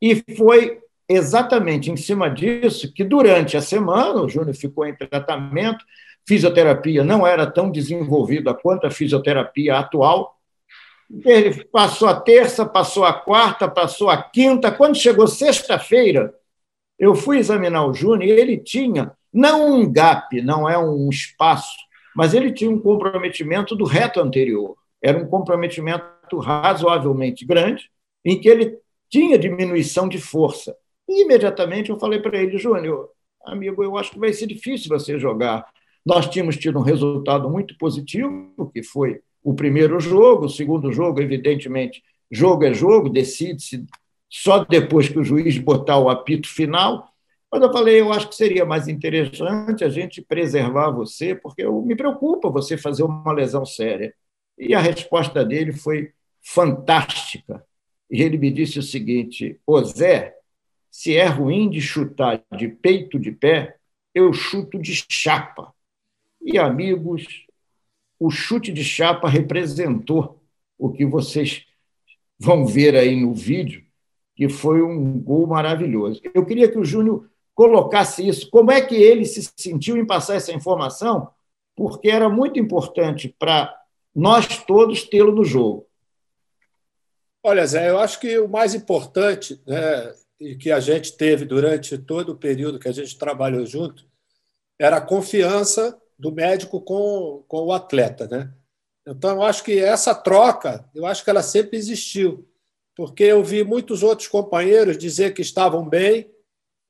e 0.00 0.16
foi 0.36 0.80
exatamente 1.08 1.90
em 1.90 1.96
cima 1.96 2.30
disso 2.30 2.92
que, 2.92 3.04
durante 3.04 3.56
a 3.56 3.62
semana, 3.62 4.22
o 4.22 4.28
Júnior 4.28 4.54
ficou 4.54 4.86
em 4.86 4.94
tratamento, 4.94 5.84
fisioterapia 6.26 7.04
não 7.04 7.26
era 7.26 7.46
tão 7.46 7.70
desenvolvida 7.70 8.54
quanto 8.54 8.86
a 8.86 8.90
fisioterapia 8.90 9.76
atual. 9.76 10.38
Ele 11.24 11.64
passou 11.64 12.08
a 12.08 12.18
terça, 12.18 12.64
passou 12.64 13.04
a 13.04 13.12
quarta, 13.12 13.68
passou 13.68 14.08
a 14.10 14.22
quinta. 14.22 14.72
Quando 14.72 14.96
chegou 14.96 15.26
sexta-feira, 15.26 16.34
eu 16.98 17.14
fui 17.14 17.38
examinar 17.38 17.86
o 17.86 17.94
Júnior 17.94 18.24
e 18.24 18.30
ele 18.30 18.56
tinha, 18.56 19.12
não 19.32 19.74
um 19.74 19.92
gap, 19.92 20.40
não 20.42 20.68
é 20.68 20.78
um 20.78 21.08
espaço, 21.08 21.76
mas 22.14 22.34
ele 22.34 22.52
tinha 22.52 22.70
um 22.70 22.78
comprometimento 22.78 23.74
do 23.74 23.84
reto 23.84 24.20
anterior. 24.20 24.76
Era 25.02 25.18
um 25.18 25.26
comprometimento 25.26 26.38
razoavelmente 26.38 27.44
grande, 27.44 27.90
em 28.24 28.40
que 28.40 28.48
ele 28.48 28.78
tinha 29.10 29.38
diminuição 29.38 30.08
de 30.08 30.18
força. 30.18 30.74
E 31.08 31.24
imediatamente 31.24 31.90
eu 31.90 31.98
falei 31.98 32.20
para 32.20 32.38
ele, 32.38 32.56
Júnior, 32.56 33.10
amigo, 33.44 33.84
eu 33.84 33.96
acho 33.98 34.12
que 34.12 34.18
vai 34.18 34.32
ser 34.32 34.46
difícil 34.46 34.88
você 34.88 35.18
jogar. 35.18 35.66
Nós 36.04 36.26
tínhamos 36.28 36.56
tido 36.56 36.78
um 36.78 36.82
resultado 36.82 37.50
muito 37.50 37.76
positivo, 37.76 38.70
que 38.72 38.82
foi 38.82 39.20
o 39.44 39.54
primeiro 39.54 40.00
jogo, 40.00 40.46
o 40.46 40.48
segundo 40.48 40.90
jogo, 40.90 41.20
evidentemente, 41.20 42.02
jogo 42.30 42.64
é 42.64 42.72
jogo, 42.72 43.10
decide-se 43.10 43.84
só 44.28 44.64
depois 44.64 45.08
que 45.08 45.18
o 45.18 45.24
juiz 45.24 45.58
botar 45.58 45.98
o 45.98 46.08
apito 46.08 46.48
final. 46.48 47.06
Mas 47.52 47.62
eu 47.62 47.70
falei, 47.70 48.00
eu 48.00 48.12
acho 48.12 48.30
que 48.30 48.34
seria 48.34 48.64
mais 48.64 48.88
interessante 48.88 49.84
a 49.84 49.88
gente 49.90 50.22
preservar 50.22 50.90
você, 50.90 51.34
porque 51.34 51.62
eu, 51.62 51.82
me 51.82 51.94
preocupa 51.94 52.48
você 52.48 52.78
fazer 52.78 53.04
uma 53.04 53.32
lesão 53.32 53.66
séria. 53.66 54.12
E 54.58 54.74
a 54.74 54.80
resposta 54.80 55.44
dele 55.44 55.72
foi 55.72 56.10
fantástica. 56.42 57.62
E 58.10 58.22
ele 58.22 58.38
me 58.38 58.50
disse 58.50 58.78
o 58.78 58.82
seguinte: 58.82 59.60
Ô 59.66 59.82
Zé, 59.84 60.34
se 60.90 61.16
é 61.16 61.26
ruim 61.26 61.68
de 61.68 61.80
chutar 61.80 62.42
de 62.56 62.68
peito 62.68 63.18
de 63.18 63.30
pé, 63.30 63.76
eu 64.14 64.32
chuto 64.32 64.78
de 64.78 65.04
chapa. 65.08 65.72
E, 66.40 66.58
amigos, 66.58 67.26
o 68.24 68.30
chute 68.30 68.72
de 68.72 68.82
chapa 68.82 69.28
representou 69.28 70.42
o 70.78 70.90
que 70.90 71.04
vocês 71.04 71.66
vão 72.38 72.64
ver 72.64 72.96
aí 72.96 73.20
no 73.20 73.34
vídeo, 73.34 73.84
que 74.34 74.48
foi 74.48 74.80
um 74.80 75.20
gol 75.20 75.46
maravilhoso. 75.46 76.22
Eu 76.32 76.46
queria 76.46 76.70
que 76.70 76.78
o 76.78 76.84
Júnior 76.84 77.28
colocasse 77.54 78.26
isso. 78.26 78.48
Como 78.48 78.72
é 78.72 78.80
que 78.80 78.94
ele 78.94 79.26
se 79.26 79.52
sentiu 79.58 79.98
em 79.98 80.06
passar 80.06 80.36
essa 80.36 80.52
informação? 80.52 81.28
Porque 81.76 82.08
era 82.08 82.30
muito 82.30 82.58
importante 82.58 83.28
para 83.38 83.78
nós 84.14 84.46
todos 84.64 85.02
tê-lo 85.02 85.34
no 85.34 85.44
jogo. 85.44 85.86
Olha, 87.42 87.66
Zé, 87.66 87.90
eu 87.90 87.98
acho 87.98 88.18
que 88.20 88.38
o 88.38 88.48
mais 88.48 88.74
importante 88.74 89.60
né, 89.66 90.14
que 90.58 90.72
a 90.72 90.80
gente 90.80 91.14
teve 91.14 91.44
durante 91.44 91.98
todo 91.98 92.30
o 92.30 92.38
período 92.38 92.78
que 92.78 92.88
a 92.88 92.92
gente 92.92 93.18
trabalhou 93.18 93.66
junto 93.66 94.06
era 94.78 94.96
a 94.96 95.02
confiança 95.02 96.00
do 96.18 96.32
médico 96.32 96.80
com, 96.80 97.44
com 97.48 97.64
o 97.64 97.72
atleta, 97.72 98.26
né? 98.26 98.52
Então, 99.06 99.36
eu 99.36 99.42
acho 99.42 99.62
que 99.62 99.78
essa 99.78 100.14
troca, 100.14 100.88
eu 100.94 101.04
acho 101.04 101.22
que 101.22 101.30
ela 101.30 101.42
sempre 101.42 101.76
existiu, 101.76 102.48
porque 102.96 103.24
eu 103.24 103.44
vi 103.44 103.62
muitos 103.62 104.02
outros 104.02 104.28
companheiros 104.28 104.96
dizer 104.96 105.34
que 105.34 105.42
estavam 105.42 105.86
bem, 105.86 106.30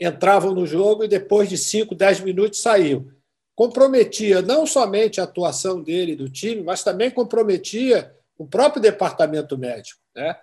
entravam 0.00 0.54
no 0.54 0.66
jogo 0.66 1.04
e 1.04 1.08
depois 1.08 1.48
de 1.48 1.58
5, 1.58 1.94
10 1.94 2.20
minutos 2.20 2.60
saíam. 2.60 3.08
Comprometia 3.56 4.42
não 4.42 4.66
somente 4.66 5.20
a 5.20 5.24
atuação 5.24 5.82
dele 5.82 6.12
e 6.12 6.16
do 6.16 6.28
time, 6.28 6.62
mas 6.62 6.84
também 6.84 7.10
comprometia 7.10 8.14
o 8.36 8.46
próprio 8.46 8.82
departamento 8.82 9.56
médico. 9.56 10.00
Né? 10.14 10.36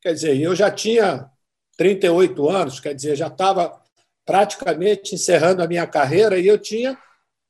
Quer 0.00 0.12
dizer, 0.12 0.40
eu 0.40 0.54
já 0.54 0.70
tinha 0.70 1.30
38 1.76 2.48
anos, 2.48 2.80
quer 2.80 2.94
dizer, 2.94 3.16
já 3.16 3.28
estava 3.28 3.80
praticamente 4.24 5.14
encerrando 5.14 5.62
a 5.62 5.68
minha 5.68 5.86
carreira 5.86 6.38
e 6.38 6.46
eu 6.46 6.58
tinha 6.58 6.98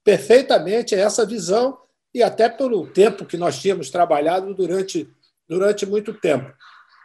perfeitamente 0.07 0.95
essa 0.95 1.27
visão 1.27 1.77
e 2.15 2.23
até 2.23 2.49
pelo 2.49 2.87
tempo 2.87 3.27
que 3.27 3.37
nós 3.37 3.59
tínhamos 3.59 3.91
trabalhado 3.91 4.55
durante, 4.55 5.11
durante 5.49 5.85
muito 5.85 6.15
tempo. 6.15 6.49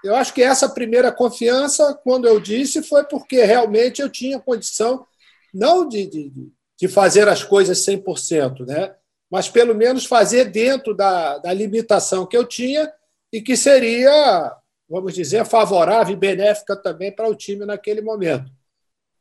Eu 0.04 0.16
acho 0.16 0.32
que 0.32 0.44
essa 0.44 0.70
primeira 0.70 1.12
confiança, 1.12 2.00
quando 2.04 2.28
eu 2.28 2.40
disse, 2.40 2.84
foi 2.84 3.04
porque 3.04 3.44
realmente 3.44 4.04
eu 4.04 4.10
tinha 4.10 4.40
condição 4.40 5.04
não 5.52 5.90
de, 5.90 6.06
de, 6.06 6.32
de 6.80 6.88
fazer 6.88 7.28
as 7.28 7.44
coisas 7.44 7.80
100%, 7.80 8.68
né? 8.68 8.94
mas 9.32 9.50
pelo 9.50 9.74
menos 9.74 10.06
fazer 10.06 10.46
dentro 10.46 10.94
da, 10.96 11.40
da 11.40 11.52
limitação 11.52 12.28
que 12.28 12.38
eu 12.38 12.46
tinha 12.46 12.92
e 13.34 13.42
que 13.42 13.58
seria 13.58 14.56
vamos 14.88 15.14
dizer, 15.14 15.46
favorável 15.46 16.14
e 16.14 16.20
benéfica 16.20 16.76
também 16.76 17.16
para 17.16 17.30
o 17.30 17.34
time 17.34 17.66
naquele 17.66 18.02
momento. 18.02 18.52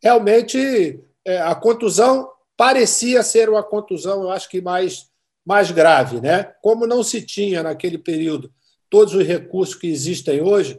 Realmente, 0.03 1.01
é, 1.25 1.41
a 1.41 1.55
contusão 1.55 2.29
parecia 2.61 3.23
ser 3.23 3.49
uma 3.49 3.63
contusão, 3.63 4.25
eu 4.25 4.31
acho 4.31 4.47
que 4.47 4.61
mais, 4.61 5.07
mais 5.47 5.71
grave. 5.71 6.21
Né? 6.21 6.43
Como 6.61 6.87
não 6.87 7.03
se 7.03 7.23
tinha 7.23 7.63
naquele 7.63 7.97
período 7.97 8.53
todos 8.91 9.15
os 9.15 9.27
recursos 9.27 9.75
que 9.75 9.87
existem 9.87 10.43
hoje, 10.43 10.79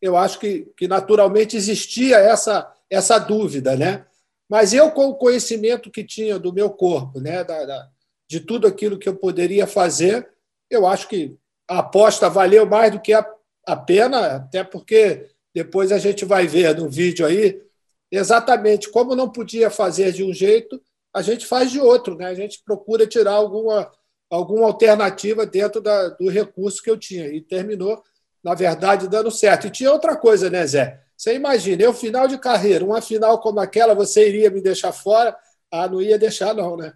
eu 0.00 0.16
acho 0.16 0.38
que, 0.38 0.72
que 0.74 0.88
naturalmente 0.88 1.58
existia 1.58 2.16
essa, 2.16 2.72
essa 2.88 3.18
dúvida. 3.18 3.76
Né? 3.76 4.06
Mas 4.48 4.72
eu, 4.72 4.90
com 4.92 5.08
o 5.08 5.14
conhecimento 5.14 5.90
que 5.90 6.02
tinha 6.02 6.38
do 6.38 6.54
meu 6.54 6.70
corpo, 6.70 7.20
né? 7.20 7.44
Da, 7.44 7.66
da, 7.66 7.90
de 8.26 8.40
tudo 8.40 8.66
aquilo 8.66 8.98
que 8.98 9.06
eu 9.06 9.14
poderia 9.14 9.66
fazer, 9.66 10.26
eu 10.70 10.86
acho 10.86 11.06
que 11.06 11.36
a 11.68 11.80
aposta 11.80 12.30
valeu 12.30 12.64
mais 12.64 12.90
do 12.90 12.98
que 12.98 13.12
a, 13.12 13.30
a 13.66 13.76
pena, 13.76 14.36
até 14.36 14.64
porque 14.64 15.28
depois 15.54 15.92
a 15.92 15.98
gente 15.98 16.24
vai 16.24 16.46
ver 16.46 16.74
no 16.74 16.88
vídeo 16.88 17.26
aí 17.26 17.62
exatamente 18.10 18.88
como 18.90 19.14
não 19.14 19.28
podia 19.28 19.68
fazer 19.68 20.10
de 20.12 20.24
um 20.24 20.32
jeito, 20.32 20.80
a 21.14 21.22
gente 21.22 21.46
faz 21.46 21.70
de 21.70 21.80
outro, 21.80 22.16
né? 22.16 22.26
A 22.26 22.34
gente 22.34 22.60
procura 22.64 23.06
tirar 23.06 23.34
alguma, 23.34 23.88
alguma 24.28 24.66
alternativa 24.66 25.46
dentro 25.46 25.80
da, 25.80 26.08
do 26.08 26.28
recurso 26.28 26.82
que 26.82 26.90
eu 26.90 26.98
tinha. 26.98 27.28
E 27.28 27.40
terminou, 27.40 28.02
na 28.42 28.52
verdade, 28.54 29.08
dando 29.08 29.30
certo. 29.30 29.68
E 29.68 29.70
tinha 29.70 29.92
outra 29.92 30.16
coisa, 30.16 30.50
né, 30.50 30.66
Zé? 30.66 31.00
Você 31.16 31.34
imagina, 31.36 31.84
eu, 31.84 31.94
final 31.94 32.26
de 32.26 32.36
carreira, 32.36 32.84
uma 32.84 33.00
final 33.00 33.40
como 33.40 33.60
aquela, 33.60 33.94
você 33.94 34.28
iria 34.28 34.50
me 34.50 34.60
deixar 34.60 34.90
fora? 34.90 35.36
Ah, 35.70 35.86
não 35.86 36.02
ia 36.02 36.18
deixar, 36.18 36.52
não, 36.52 36.76
né? 36.76 36.92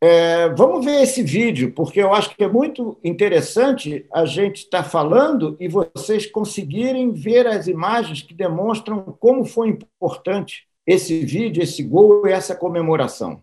É, 0.00 0.48
vamos 0.48 0.84
ver 0.84 1.02
esse 1.02 1.22
vídeo, 1.22 1.72
porque 1.74 2.00
eu 2.02 2.12
acho 2.12 2.34
que 2.34 2.42
é 2.42 2.48
muito 2.48 2.98
interessante 3.04 4.04
a 4.12 4.24
gente 4.24 4.64
estar 4.64 4.82
tá 4.82 4.88
falando 4.88 5.56
e 5.60 5.68
vocês 5.68 6.26
conseguirem 6.26 7.12
ver 7.12 7.46
as 7.46 7.68
imagens 7.68 8.22
que 8.22 8.34
demonstram 8.34 9.16
como 9.20 9.44
foi 9.44 9.68
importante 9.68 10.66
esse 10.86 11.24
vídeo, 11.24 11.62
esse 11.62 11.82
gol 11.82 12.26
e 12.26 12.32
essa 12.32 12.54
comemoração. 12.54 13.42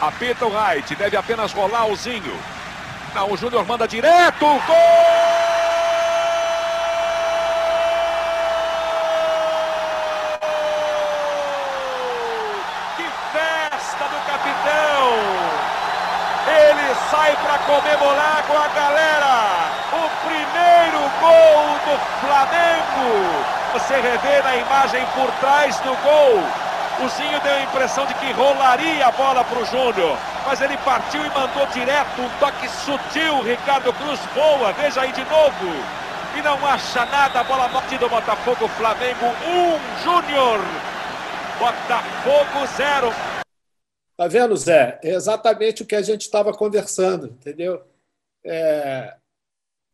Apita 0.00 0.46
o 0.46 0.50
right, 0.50 0.94
deve 0.94 1.16
apenas 1.16 1.52
rolar 1.52 1.86
o 1.86 1.96
Zinho. 1.96 2.34
Não, 3.14 3.32
o 3.32 3.36
Júnior 3.36 3.66
manda 3.66 3.86
direto, 3.86 4.40
gol! 4.40 5.30
sai 17.10 17.36
para 17.36 17.58
comemorar 17.58 18.44
com 18.46 18.56
a 18.56 18.68
galera. 18.68 19.70
O 19.92 20.26
primeiro 20.26 21.00
gol 21.20 21.78
do 21.86 21.98
Flamengo. 22.20 23.59
Você 23.72 23.94
revê 23.94 24.42
na 24.42 24.56
imagem 24.56 25.06
por 25.14 25.30
trás 25.38 25.78
do 25.80 25.94
gol. 26.02 26.42
O 27.04 27.08
Zinho 27.08 27.40
deu 27.40 27.54
a 27.54 27.62
impressão 27.62 28.04
de 28.04 28.14
que 28.14 28.32
rolaria 28.32 29.06
a 29.06 29.12
bola 29.12 29.44
para 29.44 29.58
o 29.60 29.64
Júnior. 29.64 30.18
Mas 30.44 30.60
ele 30.60 30.76
partiu 30.78 31.24
e 31.24 31.30
mandou 31.30 31.64
direto. 31.68 32.20
Um 32.20 32.28
toque 32.40 32.68
sutil. 32.68 33.40
Ricardo 33.42 33.92
Cruz 33.92 34.18
boa. 34.34 34.72
Veja 34.72 35.02
aí 35.02 35.12
de 35.12 35.24
novo. 35.24 35.66
E 36.36 36.42
não 36.42 36.66
acha 36.66 37.06
nada. 37.06 37.40
A 37.40 37.44
bola 37.44 37.68
morte 37.68 37.96
do 37.96 38.08
Botafogo. 38.08 38.68
Flamengo 38.68 39.26
1, 39.46 39.50
um, 39.50 39.78
Júnior. 40.02 40.60
Botafogo 41.58 42.66
0. 42.76 43.14
Tá 44.16 44.26
vendo, 44.26 44.56
Zé? 44.56 44.98
É 45.02 45.10
exatamente 45.10 45.82
o 45.82 45.86
que 45.86 45.94
a 45.94 46.02
gente 46.02 46.22
estava 46.22 46.52
conversando, 46.52 47.28
entendeu? 47.28 47.82
É, 48.44 49.14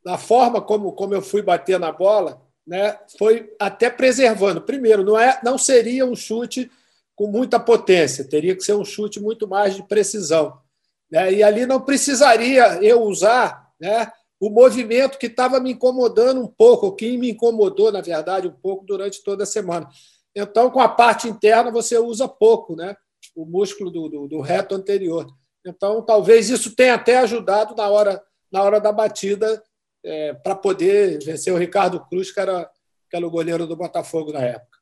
na 0.05 0.17
forma 0.17 0.63
como, 0.63 0.93
como 0.93 1.15
eu 1.15 1.23
fui 1.23 1.43
bater 1.43 1.79
na 1.79 1.93
bola, 1.93 2.41
né, 2.67 2.99
foi 3.19 3.55
até 3.59 3.89
preservando. 3.89 4.61
Primeiro, 4.61 5.05
não, 5.05 5.19
é, 5.19 5.39
não 5.45 5.57
seria 5.57 6.05
um 6.05 6.17
chute 6.17 6.71
com 7.15 7.29
muita 7.29 7.59
potência, 7.59 8.29
teria 8.29 8.55
que 8.55 8.63
ser 8.63 8.75
um 8.75 8.85
chute 8.85 9.21
muito 9.21 9.49
mais 9.49 9.75
de 9.75 9.83
precisão. 9.83 10.59
Né? 11.11 11.35
E 11.35 11.43
ali 11.43 11.65
não 11.65 11.81
precisaria 11.81 12.83
eu 12.83 13.03
usar 13.03 13.73
né, 13.81 14.11
o 14.41 14.51
movimento 14.51 15.19
que 15.19 15.27
estava 15.27 15.61
me 15.61 15.73
incomodando 15.73 16.43
um 16.43 16.49
pouco, 16.49 16.95
que 16.95 17.17
me 17.17 17.31
incomodou, 17.31 17.91
na 17.91 18.01
verdade, 18.01 18.49
um 18.49 18.53
pouco 18.53 18.85
durante 18.85 19.23
toda 19.23 19.45
a 19.45 19.47
semana. 19.47 19.89
Então, 20.35 20.71
com 20.71 20.81
a 20.81 20.89
parte 20.89 21.29
interna, 21.29 21.71
você 21.71 21.97
usa 21.99 22.29
pouco 22.29 22.77
né, 22.77 22.95
o 23.35 23.47
músculo 23.47 23.91
do, 23.91 24.09
do, 24.09 24.29
do 24.29 24.41
reto 24.41 24.75
anterior. 24.75 25.27
Então, 25.65 26.03
talvez 26.03 26.51
isso 26.51 26.77
tenha 26.77 26.95
até 26.95 27.19
ajudado 27.19 27.75
na 27.75 27.89
hora, 27.89 28.23
na 28.53 28.63
hora 28.63 28.79
da 28.79 28.93
batida 28.93 29.63
é, 30.07 30.33
para 30.35 30.55
poder 30.55 31.19
vencer 31.25 31.53
o 31.53 31.59
Ricardo 31.59 32.01
Cruz, 32.07 32.31
que 32.31 32.39
era, 32.39 32.71
que 33.11 33.17
era 33.17 33.27
o 33.27 33.31
goleiro 33.31 33.67
do 33.67 33.77
Botafogo 33.77 34.33
na 34.33 34.41
época. 34.41 34.79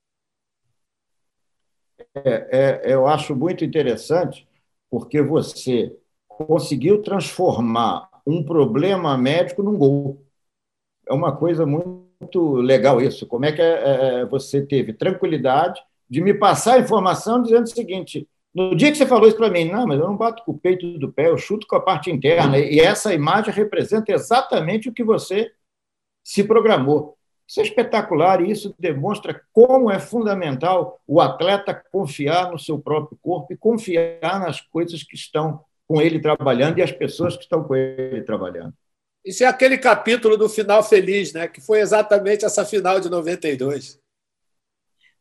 É, 2.15 2.49
é, 2.53 2.93
eu 2.93 3.07
acho 3.07 3.35
muito 3.35 3.65
interessante, 3.65 4.47
porque 4.91 5.23
você 5.23 5.97
conseguiu 6.29 7.03
transformar 7.03 8.09
um 8.27 8.45
problema 8.45 9.17
médico 9.17 9.63
num 9.63 9.77
gol. 9.77 10.23
É 11.09 11.13
uma 11.13 11.35
coisa 11.35 11.65
muito 11.65 12.55
legal 12.57 13.01
isso. 13.01 13.27
Como 13.27 13.45
é 13.45 13.53
que 13.53 13.63
é, 13.63 14.21
é 14.21 14.25
você 14.27 14.65
teve 14.65 14.93
tranquilidade 14.93 15.83
de 16.09 16.21
me 16.21 16.35
passar 16.35 16.75
a 16.75 16.81
informação 16.81 17.43
dizendo 17.43 17.65
o 17.65 17.71
seguinte: 17.71 18.29
no 18.55 18.77
dia 18.77 18.93
que 18.93 18.97
você 18.97 19.07
falou 19.07 19.27
isso 19.27 19.37
para 19.37 19.51
mim, 19.51 19.65
não, 19.65 19.87
mas 19.87 19.99
eu 19.99 20.07
não 20.07 20.17
bato 20.17 20.45
com 20.45 20.53
o 20.53 20.59
peito 20.59 20.99
do 20.99 21.13
pé, 21.13 21.29
eu 21.29 21.37
chuto 21.37 21.67
com 21.67 21.75
a 21.75 21.81
parte 21.81 22.11
interna. 22.11 22.57
E 22.59 22.79
essa 22.79 23.13
imagem 23.13 23.53
representa 23.53 24.13
exatamente 24.13 24.89
o 24.89 24.93
que 24.93 25.03
você 25.03 25.51
se 26.23 26.45
programou. 26.45 27.19
Isso 27.47 27.61
é 27.61 27.65
espetacular 27.65 28.41
e 28.41 28.51
isso 28.51 28.75
demonstra 28.79 29.43
como 29.53 29.91
é 29.91 29.99
fundamental 29.99 31.01
o 31.07 31.21
atleta 31.21 31.75
confiar 31.93 32.51
no 32.51 32.59
seu 32.59 32.79
próprio 32.79 33.19
corpo 33.21 33.53
e 33.53 33.57
confiar 33.57 34.41
nas 34.41 34.61
coisas 34.61 35.03
que 35.03 35.17
estão 35.17 35.61
com 35.87 36.01
ele 36.01 36.21
trabalhando 36.21 36.79
e 36.79 36.83
as 36.83 36.93
pessoas 36.93 37.37
que 37.37 37.43
estão 37.43 37.63
com 37.65 37.75
ele 37.75 38.23
trabalhando. 38.23 38.73
Isso 39.25 39.43
é 39.43 39.47
aquele 39.47 39.79
capítulo 39.79 40.37
do 40.37 40.49
final 40.49 40.83
feliz, 40.83 41.33
né? 41.33 41.49
que 41.49 41.61
foi 41.61 41.81
exatamente 41.81 42.45
essa 42.45 42.65
final 42.65 43.01
de 43.01 43.11
92. 43.11 43.99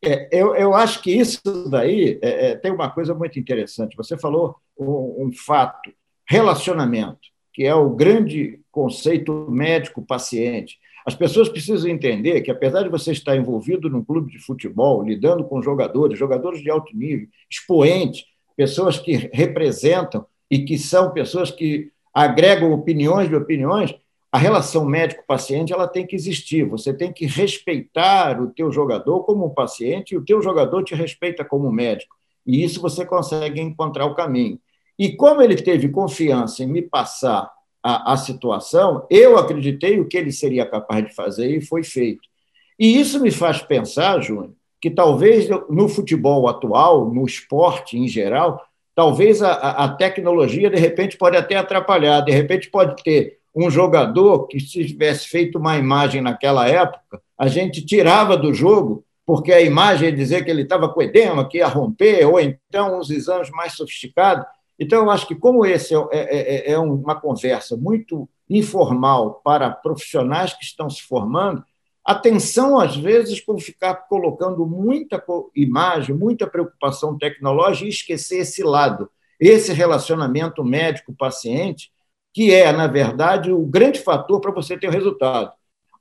É, 0.04 0.28
eu, 0.32 0.54
eu 0.54 0.74
acho 0.74 1.02
que 1.02 1.10
isso 1.10 1.40
daí 1.68 2.18
é, 2.22 2.50
é, 2.50 2.56
tem 2.56 2.72
uma 2.72 2.90
coisa 2.90 3.14
muito 3.14 3.38
interessante. 3.38 3.96
Você 3.96 4.16
falou 4.16 4.56
um, 4.78 5.26
um 5.26 5.32
fato, 5.32 5.92
relacionamento, 6.28 7.20
que 7.52 7.64
é 7.64 7.74
o 7.74 7.90
grande 7.90 8.60
conceito 8.70 9.46
médico-paciente. 9.50 10.78
As 11.06 11.14
pessoas 11.14 11.48
precisam 11.48 11.90
entender 11.90 12.40
que, 12.40 12.50
apesar 12.50 12.82
de 12.82 12.88
você 12.88 13.12
estar 13.12 13.36
envolvido 13.36 13.90
num 13.90 14.02
clube 14.02 14.32
de 14.32 14.38
futebol, 14.38 15.02
lidando 15.02 15.44
com 15.44 15.62
jogadores, 15.62 16.18
jogadores 16.18 16.62
de 16.62 16.70
alto 16.70 16.96
nível, 16.96 17.28
expoentes, 17.50 18.24
pessoas 18.56 18.98
que 18.98 19.28
representam 19.32 20.26
e 20.50 20.64
que 20.64 20.78
são 20.78 21.12
pessoas 21.12 21.50
que 21.50 21.90
agregam 22.12 22.72
opiniões 22.72 23.28
de 23.28 23.34
opiniões, 23.34 23.94
a 24.34 24.36
relação 24.36 24.84
médico-paciente 24.84 25.72
ela 25.72 25.86
tem 25.86 26.04
que 26.04 26.16
existir. 26.16 26.64
Você 26.64 26.92
tem 26.92 27.12
que 27.12 27.24
respeitar 27.24 28.42
o 28.42 28.48
teu 28.48 28.72
jogador 28.72 29.22
como 29.22 29.46
um 29.46 29.50
paciente 29.50 30.10
e 30.10 30.16
o 30.16 30.24
teu 30.24 30.42
jogador 30.42 30.82
te 30.82 30.92
respeita 30.92 31.44
como 31.44 31.70
médico. 31.70 32.16
E 32.44 32.64
isso 32.64 32.80
você 32.80 33.06
consegue 33.06 33.60
encontrar 33.60 34.06
o 34.06 34.14
caminho. 34.16 34.58
E 34.98 35.14
como 35.14 35.40
ele 35.40 35.54
teve 35.54 35.88
confiança 35.88 36.64
em 36.64 36.66
me 36.66 36.82
passar 36.82 37.48
a, 37.80 38.14
a 38.14 38.16
situação, 38.16 39.06
eu 39.08 39.38
acreditei 39.38 40.00
o 40.00 40.08
que 40.08 40.16
ele 40.16 40.32
seria 40.32 40.66
capaz 40.66 41.06
de 41.06 41.14
fazer 41.14 41.56
e 41.56 41.64
foi 41.64 41.84
feito. 41.84 42.28
E 42.76 42.98
isso 42.98 43.20
me 43.20 43.30
faz 43.30 43.62
pensar, 43.62 44.20
Júnior, 44.20 44.50
que 44.80 44.90
talvez 44.90 45.48
no 45.70 45.88
futebol 45.88 46.48
atual, 46.48 47.08
no 47.08 47.24
esporte 47.24 47.96
em 47.96 48.08
geral, 48.08 48.60
talvez 48.96 49.40
a, 49.44 49.52
a 49.52 49.88
tecnologia, 49.90 50.68
de 50.68 50.76
repente, 50.76 51.16
pode 51.16 51.36
até 51.36 51.54
atrapalhar, 51.54 52.20
de 52.22 52.32
repente 52.32 52.68
pode 52.68 53.00
ter 53.04 53.43
um 53.54 53.70
jogador 53.70 54.46
que, 54.48 54.58
se 54.58 54.84
tivesse 54.84 55.28
feito 55.28 55.58
uma 55.58 55.76
imagem 55.76 56.20
naquela 56.20 56.68
época, 56.68 57.22
a 57.38 57.46
gente 57.46 57.84
tirava 57.84 58.36
do 58.36 58.52
jogo, 58.52 59.04
porque 59.24 59.52
a 59.52 59.60
imagem 59.60 60.08
ia 60.08 60.14
dizer 60.14 60.44
que 60.44 60.50
ele 60.50 60.62
estava 60.62 60.88
com 60.88 61.00
edema, 61.00 61.48
que 61.48 61.58
ia 61.58 61.68
romper, 61.68 62.26
ou 62.26 62.40
então 62.40 62.98
uns 62.98 63.10
exames 63.10 63.50
mais 63.50 63.74
sofisticados. 63.74 64.44
Então, 64.78 65.04
eu 65.04 65.10
acho 65.10 65.26
que, 65.26 65.36
como 65.36 65.64
esse 65.64 65.94
é, 65.94 65.98
é, 66.12 66.70
é, 66.70 66.72
é 66.72 66.78
uma 66.78 67.14
conversa 67.14 67.76
muito 67.76 68.28
informal 68.50 69.40
para 69.44 69.70
profissionais 69.70 70.52
que 70.52 70.64
estão 70.64 70.90
se 70.90 71.02
formando, 71.02 71.64
atenção, 72.04 72.78
às 72.78 72.96
vezes, 72.96 73.40
com 73.40 73.56
ficar 73.58 73.94
colocando 74.08 74.66
muita 74.66 75.22
imagem, 75.54 76.14
muita 76.14 76.46
preocupação 76.46 77.16
tecnológica 77.16 77.86
e 77.86 77.88
esquecer 77.88 78.40
esse 78.40 78.62
lado, 78.62 79.08
esse 79.40 79.72
relacionamento 79.72 80.62
médico-paciente, 80.64 81.93
que 82.34 82.52
é, 82.52 82.72
na 82.72 82.88
verdade, 82.88 83.52
o 83.52 83.64
grande 83.64 84.00
fator 84.00 84.40
para 84.40 84.50
você 84.50 84.76
ter 84.76 84.88
o 84.88 84.90
resultado. 84.90 85.52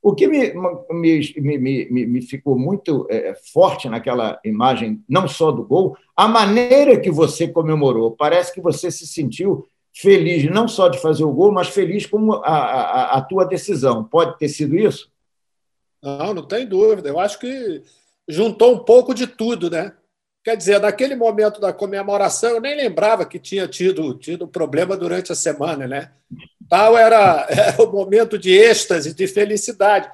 O 0.01 0.13
que 0.13 0.27
me, 0.27 0.51
me, 0.89 1.57
me, 1.59 2.05
me 2.07 2.21
ficou 2.21 2.57
muito 2.57 3.07
é, 3.09 3.33
forte 3.53 3.87
naquela 3.87 4.37
imagem, 4.43 5.01
não 5.07 5.27
só 5.27 5.51
do 5.51 5.63
gol, 5.63 5.95
a 6.13 6.27
maneira 6.27 6.99
que 6.99 7.09
você 7.09 7.47
comemorou. 7.47 8.11
Parece 8.11 8.51
que 8.51 8.59
você 8.59 8.91
se 8.91 9.07
sentiu 9.07 9.65
feliz, 9.93 10.43
não 10.51 10.67
só 10.67 10.89
de 10.89 10.99
fazer 10.99 11.23
o 11.23 11.31
gol, 11.31 11.51
mas 11.51 11.69
feliz 11.69 12.05
com 12.07 12.33
a, 12.33 12.39
a, 12.39 13.17
a 13.17 13.21
tua 13.21 13.45
decisão. 13.45 14.03
Pode 14.03 14.37
ter 14.39 14.49
sido 14.49 14.75
isso? 14.75 15.09
Não, 16.01 16.33
não 16.33 16.43
tem 16.43 16.67
dúvida. 16.67 17.07
Eu 17.07 17.19
acho 17.19 17.39
que 17.39 17.81
juntou 18.27 18.73
um 18.73 18.79
pouco 18.79 19.13
de 19.13 19.27
tudo, 19.27 19.69
né? 19.69 19.93
Quer 20.43 20.57
dizer, 20.57 20.79
naquele 20.79 21.15
momento 21.15 21.61
da 21.61 21.71
comemoração, 21.71 22.51
eu 22.51 22.61
nem 22.61 22.75
lembrava 22.75 23.25
que 23.25 23.39
tinha 23.39 23.65
tido, 23.67 24.13
tido 24.17 24.47
problema 24.47 24.97
durante 24.97 25.31
a 25.31 25.35
semana, 25.35 25.87
né? 25.87 26.11
Tal 26.69 26.97
era, 26.97 27.47
era 27.49 27.81
o 27.81 27.91
momento 27.91 28.37
de 28.37 28.51
êxtase, 28.51 29.13
de 29.13 29.25
felicidade. 29.25 30.09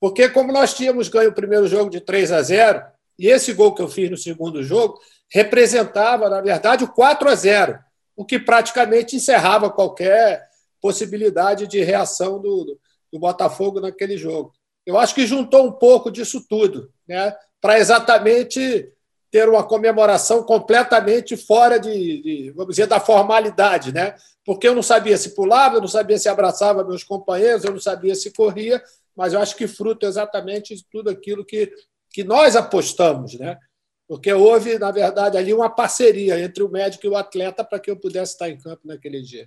Porque, 0.00 0.28
como 0.28 0.52
nós 0.52 0.74
tínhamos 0.74 1.08
ganho 1.08 1.30
o 1.30 1.34
primeiro 1.34 1.68
jogo 1.68 1.90
de 1.90 2.00
3 2.00 2.32
a 2.32 2.42
0, 2.42 2.82
e 3.18 3.28
esse 3.28 3.52
gol 3.52 3.74
que 3.74 3.82
eu 3.82 3.88
fiz 3.88 4.10
no 4.10 4.16
segundo 4.16 4.62
jogo 4.62 4.98
representava, 5.30 6.28
na 6.28 6.40
verdade, 6.40 6.84
o 6.84 6.92
4 6.92 7.28
a 7.28 7.34
0, 7.34 7.78
o 8.16 8.24
que 8.24 8.38
praticamente 8.38 9.14
encerrava 9.14 9.70
qualquer 9.70 10.48
possibilidade 10.80 11.66
de 11.66 11.82
reação 11.82 12.40
do, 12.40 12.78
do 13.12 13.18
Botafogo 13.18 13.80
naquele 13.80 14.16
jogo. 14.16 14.52
Eu 14.84 14.98
acho 14.98 15.14
que 15.14 15.26
juntou 15.26 15.66
um 15.66 15.72
pouco 15.72 16.10
disso 16.10 16.44
tudo, 16.48 16.90
né? 17.06 17.34
para 17.60 17.78
exatamente 17.78 18.90
ter 19.30 19.48
uma 19.48 19.62
comemoração 19.62 20.42
completamente 20.42 21.36
fora 21.36 21.78
de, 21.78 22.22
de, 22.22 22.50
vamos 22.52 22.74
dizer, 22.74 22.86
da 22.86 22.98
formalidade, 22.98 23.92
né? 23.92 24.14
Porque 24.44 24.66
eu 24.66 24.74
não 24.74 24.82
sabia 24.82 25.18
se 25.18 25.34
pulava, 25.34 25.76
eu 25.76 25.80
não 25.80 25.88
sabia 25.88 26.18
se 26.18 26.28
abraçava 26.28 26.84
meus 26.84 27.04
companheiros, 27.04 27.64
eu 27.64 27.72
não 27.72 27.80
sabia 27.80 28.14
se 28.14 28.32
corria, 28.32 28.82
mas 29.14 29.32
eu 29.32 29.40
acho 29.40 29.56
que 29.56 29.68
fruto 29.68 30.06
exatamente 30.06 30.74
de 30.74 30.84
tudo 30.90 31.10
aquilo 31.10 31.44
que, 31.44 31.70
que 32.10 32.24
nós 32.24 32.56
apostamos, 32.56 33.38
né? 33.38 33.58
Porque 34.06 34.32
houve, 34.32 34.78
na 34.78 34.90
verdade, 34.90 35.36
ali 35.36 35.52
uma 35.52 35.68
parceria 35.68 36.40
entre 36.40 36.62
o 36.62 36.70
médico 36.70 37.04
e 37.04 37.10
o 37.10 37.16
atleta 37.16 37.62
para 37.62 37.78
que 37.78 37.90
eu 37.90 37.96
pudesse 37.96 38.32
estar 38.32 38.48
em 38.48 38.56
campo 38.56 38.80
naquele 38.86 39.20
dia. 39.20 39.46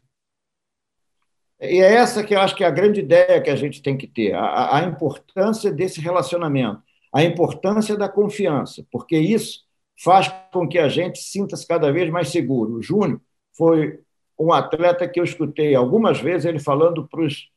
E 1.59 1.79
é 1.81 1.93
essa 1.93 2.23
que 2.23 2.35
eu 2.35 2.39
acho 2.39 2.55
que 2.55 2.63
é 2.63 2.67
a 2.67 2.71
grande 2.71 2.99
ideia 2.99 3.41
que 3.41 3.49
a 3.49 3.55
gente 3.55 3.81
tem 3.81 3.97
que 3.97 4.07
ter, 4.07 4.33
a, 4.33 4.77
a 4.77 4.83
importância 4.83 5.71
desse 5.71 5.99
relacionamento, 5.99 6.81
a 7.13 7.23
importância 7.23 7.97
da 7.97 8.07
confiança, 8.07 8.85
porque 8.91 9.17
isso 9.17 9.61
faz 10.03 10.33
com 10.51 10.67
que 10.67 10.79
a 10.79 10.89
gente 10.89 11.19
sinta-se 11.19 11.67
cada 11.67 11.91
vez 11.91 12.09
mais 12.09 12.29
seguro. 12.29 12.75
O 12.75 12.81
Júnior 12.81 13.21
foi 13.55 13.99
um 14.37 14.51
atleta 14.51 15.07
que 15.07 15.19
eu 15.19 15.23
escutei 15.23 15.75
algumas 15.75 16.19
vezes 16.19 16.45
ele 16.45 16.59
falando 16.59 17.07
para 17.07 17.21
os 17.21 17.49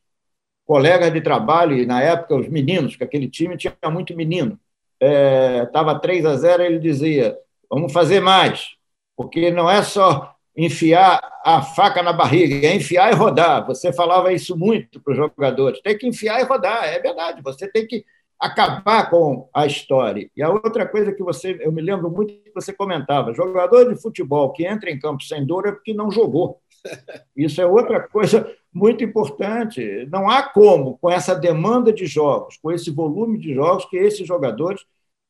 colegas 0.65 1.11
de 1.11 1.21
trabalho, 1.21 1.77
e 1.77 1.85
na 1.85 2.01
época 2.01 2.35
os 2.35 2.47
meninos, 2.47 2.93
porque 2.93 3.03
aquele 3.03 3.29
time 3.29 3.57
tinha 3.57 3.73
muito 3.91 4.15
menino. 4.15 4.59
Estava 4.99 5.91
é, 5.93 5.99
3 5.99 6.25
a 6.25 6.35
0, 6.35 6.63
ele 6.63 6.79
dizia: 6.79 7.37
vamos 7.69 7.91
fazer 7.91 8.19
mais, 8.19 8.75
porque 9.15 9.51
não 9.51 9.69
é 9.69 9.81
só 9.83 10.35
enfiar 10.55 11.19
a 11.43 11.61
faca 11.61 12.01
na 12.01 12.13
barriga, 12.13 12.67
é 12.67 12.75
enfiar 12.75 13.11
e 13.11 13.15
rodar. 13.15 13.65
Você 13.67 13.91
falava 13.91 14.31
isso 14.31 14.57
muito 14.57 14.99
para 15.01 15.11
os 15.11 15.17
jogadores: 15.17 15.81
tem 15.81 15.97
que 15.97 16.07
enfiar 16.07 16.39
e 16.39 16.43
rodar, 16.43 16.85
é 16.85 16.99
verdade, 16.99 17.41
você 17.41 17.67
tem 17.67 17.85
que 17.87 18.05
acabar 18.39 19.09
com 19.09 19.49
a 19.53 19.65
história. 19.65 20.29
E 20.35 20.43
a 20.43 20.49
outra 20.49 20.85
coisa 20.87 21.11
que 21.11 21.23
você, 21.23 21.57
eu 21.61 21.71
me 21.71 21.81
lembro 21.81 22.09
muito 22.09 22.33
que 22.33 22.51
você 22.53 22.73
comentava, 22.73 23.33
jogador 23.33 23.93
de 23.93 24.01
futebol 24.01 24.51
que 24.51 24.65
entra 24.65 24.89
em 24.89 24.99
campo 24.99 25.23
sem 25.23 25.45
dor 25.45 25.67
é 25.67 25.71
porque 25.71 25.93
não 25.93 26.11
jogou. 26.11 26.59
Isso 27.35 27.61
é 27.61 27.65
outra 27.65 27.99
coisa 28.07 28.49
muito 28.73 29.03
importante. 29.03 30.07
Não 30.11 30.29
há 30.29 30.43
como, 30.43 30.97
com 30.97 31.09
essa 31.09 31.33
demanda 31.33 31.91
de 31.93 32.05
jogos, 32.05 32.57
com 32.61 32.71
esse 32.71 32.91
volume 32.91 33.37
de 33.39 33.53
jogos, 33.53 33.85
que 33.85 33.97
esses 33.97 34.27
jogadores 34.27 34.85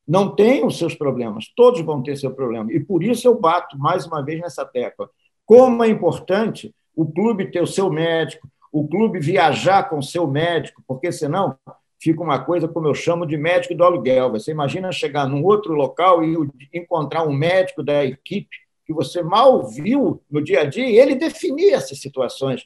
não 0.06 0.34
os 0.64 0.78
seus 0.78 0.94
problemas, 0.94 1.48
todos 1.56 1.80
vão 1.80 2.02
ter 2.02 2.16
seu 2.16 2.32
problema. 2.32 2.72
E 2.72 2.78
por 2.78 3.02
isso 3.02 3.26
eu 3.26 3.38
bato 3.38 3.76
mais 3.76 4.06
uma 4.06 4.22
vez 4.24 4.40
nessa 4.40 4.64
tecla. 4.64 5.10
Como 5.44 5.82
é 5.82 5.88
importante 5.88 6.72
o 6.94 7.04
clube 7.04 7.50
ter 7.50 7.60
o 7.60 7.66
seu 7.66 7.90
médico, 7.90 8.48
o 8.72 8.86
clube 8.86 9.18
viajar 9.18 9.88
com 9.88 9.98
o 9.98 10.02
seu 10.02 10.26
médico, 10.26 10.82
porque 10.86 11.10
senão 11.10 11.58
fica 11.98 12.22
uma 12.22 12.38
coisa 12.44 12.68
como 12.68 12.86
eu 12.86 12.94
chamo 12.94 13.26
de 13.26 13.36
médico 13.36 13.74
do 13.74 13.84
aluguel. 13.84 14.30
Você 14.32 14.50
imagina 14.50 14.92
chegar 14.92 15.26
num 15.26 15.44
outro 15.44 15.72
local 15.74 16.24
e 16.24 16.36
encontrar 16.72 17.26
um 17.26 17.32
médico 17.32 17.82
da 17.82 18.04
equipe 18.04 18.56
que 18.84 18.92
você 18.92 19.22
mal 19.22 19.66
viu 19.66 20.22
no 20.30 20.42
dia 20.42 20.60
a 20.60 20.64
dia 20.64 20.88
e 20.88 20.96
ele 20.96 21.16
definir 21.16 21.72
essas 21.72 22.00
situações. 22.00 22.64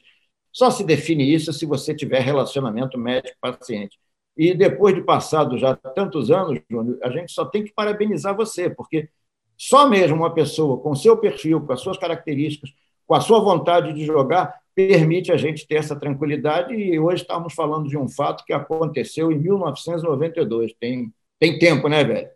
Só 0.51 0.69
se 0.69 0.83
define 0.83 1.33
isso 1.33 1.51
se 1.51 1.65
você 1.65 1.95
tiver 1.95 2.19
relacionamento 2.19 2.97
médico-paciente. 2.97 3.97
E 4.37 4.53
depois 4.53 4.95
de 4.95 5.01
passado 5.01 5.57
já 5.57 5.75
tantos 5.75 6.29
anos, 6.31 6.59
Júnior, 6.69 6.99
a 7.03 7.09
gente 7.09 7.31
só 7.31 7.45
tem 7.45 7.63
que 7.63 7.73
parabenizar 7.73 8.35
você, 8.35 8.69
porque 8.69 9.09
só 9.57 9.87
mesmo 9.87 10.17
uma 10.17 10.33
pessoa 10.33 10.79
com 10.79 10.95
seu 10.95 11.17
perfil, 11.17 11.61
com 11.61 11.73
as 11.73 11.81
suas 11.81 11.97
características, 11.97 12.71
com 13.05 13.15
a 13.15 13.21
sua 13.21 13.39
vontade 13.39 13.93
de 13.93 14.05
jogar, 14.05 14.60
permite 14.87 15.31
a 15.31 15.37
gente 15.37 15.67
ter 15.67 15.75
essa 15.75 15.95
tranquilidade. 15.95 16.73
E 16.73 16.99
hoje 16.99 17.23
estamos 17.23 17.53
falando 17.53 17.87
de 17.87 17.97
um 17.97 18.07
fato 18.07 18.45
que 18.45 18.53
aconteceu 18.53 19.31
em 19.31 19.37
1992. 19.37 20.73
Tem, 20.79 21.13
tem 21.39 21.59
tempo, 21.59 21.87
né, 21.87 22.03
velho? 22.03 22.29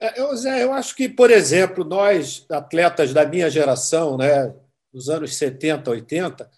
É, 0.00 0.20
eu, 0.20 0.36
Zé, 0.36 0.62
eu 0.62 0.72
acho 0.72 0.94
que, 0.94 1.08
por 1.08 1.30
exemplo, 1.30 1.84
nós, 1.84 2.44
atletas 2.50 3.12
da 3.12 3.24
minha 3.24 3.48
geração, 3.48 4.16
né, 4.18 4.54
dos 4.92 5.08
anos 5.08 5.34
70, 5.36 5.90
80, 5.90 6.50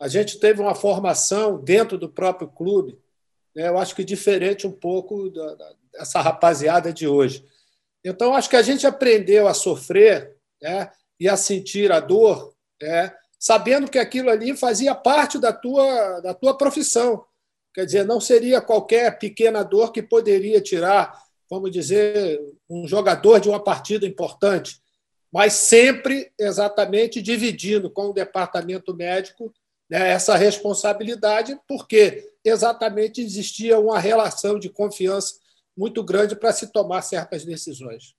a 0.00 0.08
gente 0.08 0.38
teve 0.38 0.60
uma 0.60 0.74
formação 0.74 1.62
dentro 1.62 1.96
do 1.96 2.08
próprio 2.08 2.48
clube 2.48 2.98
né, 3.54 3.68
eu 3.68 3.78
acho 3.78 3.94
que 3.94 4.04
diferente 4.04 4.66
um 4.66 4.72
pouco 4.72 5.30
da, 5.30 5.74
dessa 5.92 6.20
rapaziada 6.20 6.92
de 6.92 7.06
hoje. 7.06 7.44
Então, 8.04 8.34
acho 8.34 8.50
que 8.50 8.56
a 8.56 8.62
gente 8.62 8.86
aprendeu 8.86 9.46
a 9.46 9.54
sofrer 9.54 10.36
né, 10.60 10.90
e 11.20 11.28
a 11.28 11.36
sentir 11.36 11.92
a 11.92 12.00
dor, 12.00 12.54
né, 12.80 13.14
sabendo 13.42 13.90
que 13.90 13.98
aquilo 13.98 14.30
ali 14.30 14.56
fazia 14.56 14.94
parte 14.94 15.36
da 15.36 15.52
tua, 15.52 16.20
da 16.20 16.32
tua 16.32 16.56
profissão. 16.56 17.24
Quer 17.74 17.84
dizer, 17.84 18.06
não 18.06 18.20
seria 18.20 18.60
qualquer 18.60 19.18
pequena 19.18 19.64
dor 19.64 19.90
que 19.90 20.00
poderia 20.00 20.60
tirar, 20.60 21.20
vamos 21.50 21.72
dizer, 21.72 22.40
um 22.70 22.86
jogador 22.86 23.40
de 23.40 23.48
uma 23.48 23.58
partida 23.58 24.06
importante, 24.06 24.80
mas 25.32 25.54
sempre 25.54 26.30
exatamente 26.38 27.20
dividindo 27.20 27.90
com 27.90 28.10
o 28.10 28.12
departamento 28.12 28.94
médico 28.94 29.52
né, 29.90 30.10
essa 30.10 30.36
responsabilidade, 30.36 31.58
porque 31.66 32.24
exatamente 32.44 33.20
existia 33.20 33.76
uma 33.76 33.98
relação 33.98 34.56
de 34.56 34.70
confiança 34.70 35.34
muito 35.76 36.04
grande 36.04 36.36
para 36.36 36.52
se 36.52 36.70
tomar 36.70 37.02
certas 37.02 37.44
decisões. 37.44 38.14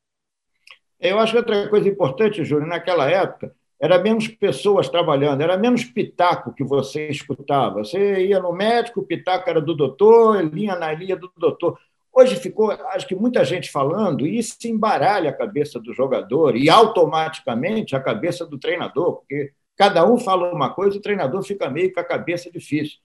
Eu 0.99 1.17
acho 1.17 1.31
que 1.31 1.37
outra 1.37 1.69
coisa 1.69 1.87
importante, 1.87 2.43
Júlio, 2.43 2.67
naquela 2.67 3.09
época, 3.09 3.55
era 3.83 4.01
menos 4.01 4.29
pessoas 4.29 4.87
trabalhando, 4.87 5.41
era 5.41 5.57
menos 5.57 5.83
pitaco 5.83 6.53
que 6.53 6.63
você 6.63 7.09
escutava. 7.09 7.83
Você 7.83 8.27
ia 8.27 8.39
no 8.39 8.53
médico, 8.53 9.01
o 9.01 9.05
pitaco 9.05 9.49
era 9.49 9.59
do 9.59 9.75
doutor, 9.75 10.41
linha 10.41 10.73
na 10.77 10.93
linha 10.93 11.17
do 11.17 11.29
doutor. 11.37 11.77
Hoje 12.13 12.37
ficou, 12.37 12.71
acho 12.71 13.05
que 13.05 13.13
muita 13.13 13.43
gente 13.43 13.69
falando, 13.69 14.25
e 14.25 14.37
isso 14.37 14.55
embaralha 14.63 15.31
a 15.31 15.35
cabeça 15.35 15.81
do 15.81 15.93
jogador 15.93 16.55
e 16.55 16.69
automaticamente 16.69 17.93
a 17.93 17.99
cabeça 17.99 18.45
do 18.45 18.57
treinador, 18.57 19.15
porque 19.17 19.51
cada 19.75 20.09
um 20.09 20.17
fala 20.17 20.53
uma 20.53 20.69
coisa, 20.69 20.97
o 20.97 21.01
treinador 21.01 21.43
fica 21.43 21.69
meio 21.69 21.93
com 21.93 21.99
a 21.99 22.05
cabeça 22.05 22.49
difícil. 22.49 22.99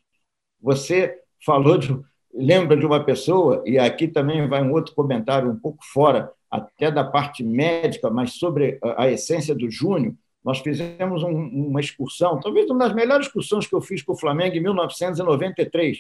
Você 0.61 1.13
falou 1.45 1.77
de, 1.77 1.99
lembra 2.33 2.77
de 2.77 2.87
uma 2.87 3.03
pessoa, 3.03 3.65
e 3.67 3.81
aqui 3.81 4.07
também 4.07 4.47
vai 4.47 4.63
um 4.63 4.73
outro 4.73 4.95
comentário 4.95 5.51
um 5.51 5.59
pouco 5.59 5.85
fora, 5.93 6.31
até 6.49 6.89
da 6.89 7.03
parte 7.03 7.43
médica, 7.43 8.09
mas 8.11 8.35
sobre 8.35 8.79
a 8.97 9.11
essência 9.11 9.57
do 9.57 9.69
Júnior. 9.69 10.15
Nós 10.49 10.61
fizemos 10.61 11.23
um, 11.23 11.29
uma 11.29 11.79
excursão, 11.79 12.41
talvez 12.41 12.71
uma 12.71 12.79
das 12.79 12.95
melhores 12.95 13.27
excursões 13.27 13.67
que 13.67 13.75
eu 13.75 13.83
fiz 13.83 14.01
com 14.01 14.15
o 14.15 14.19
Flamengo 14.19 14.57
em 14.57 14.63
1993. 14.63 15.99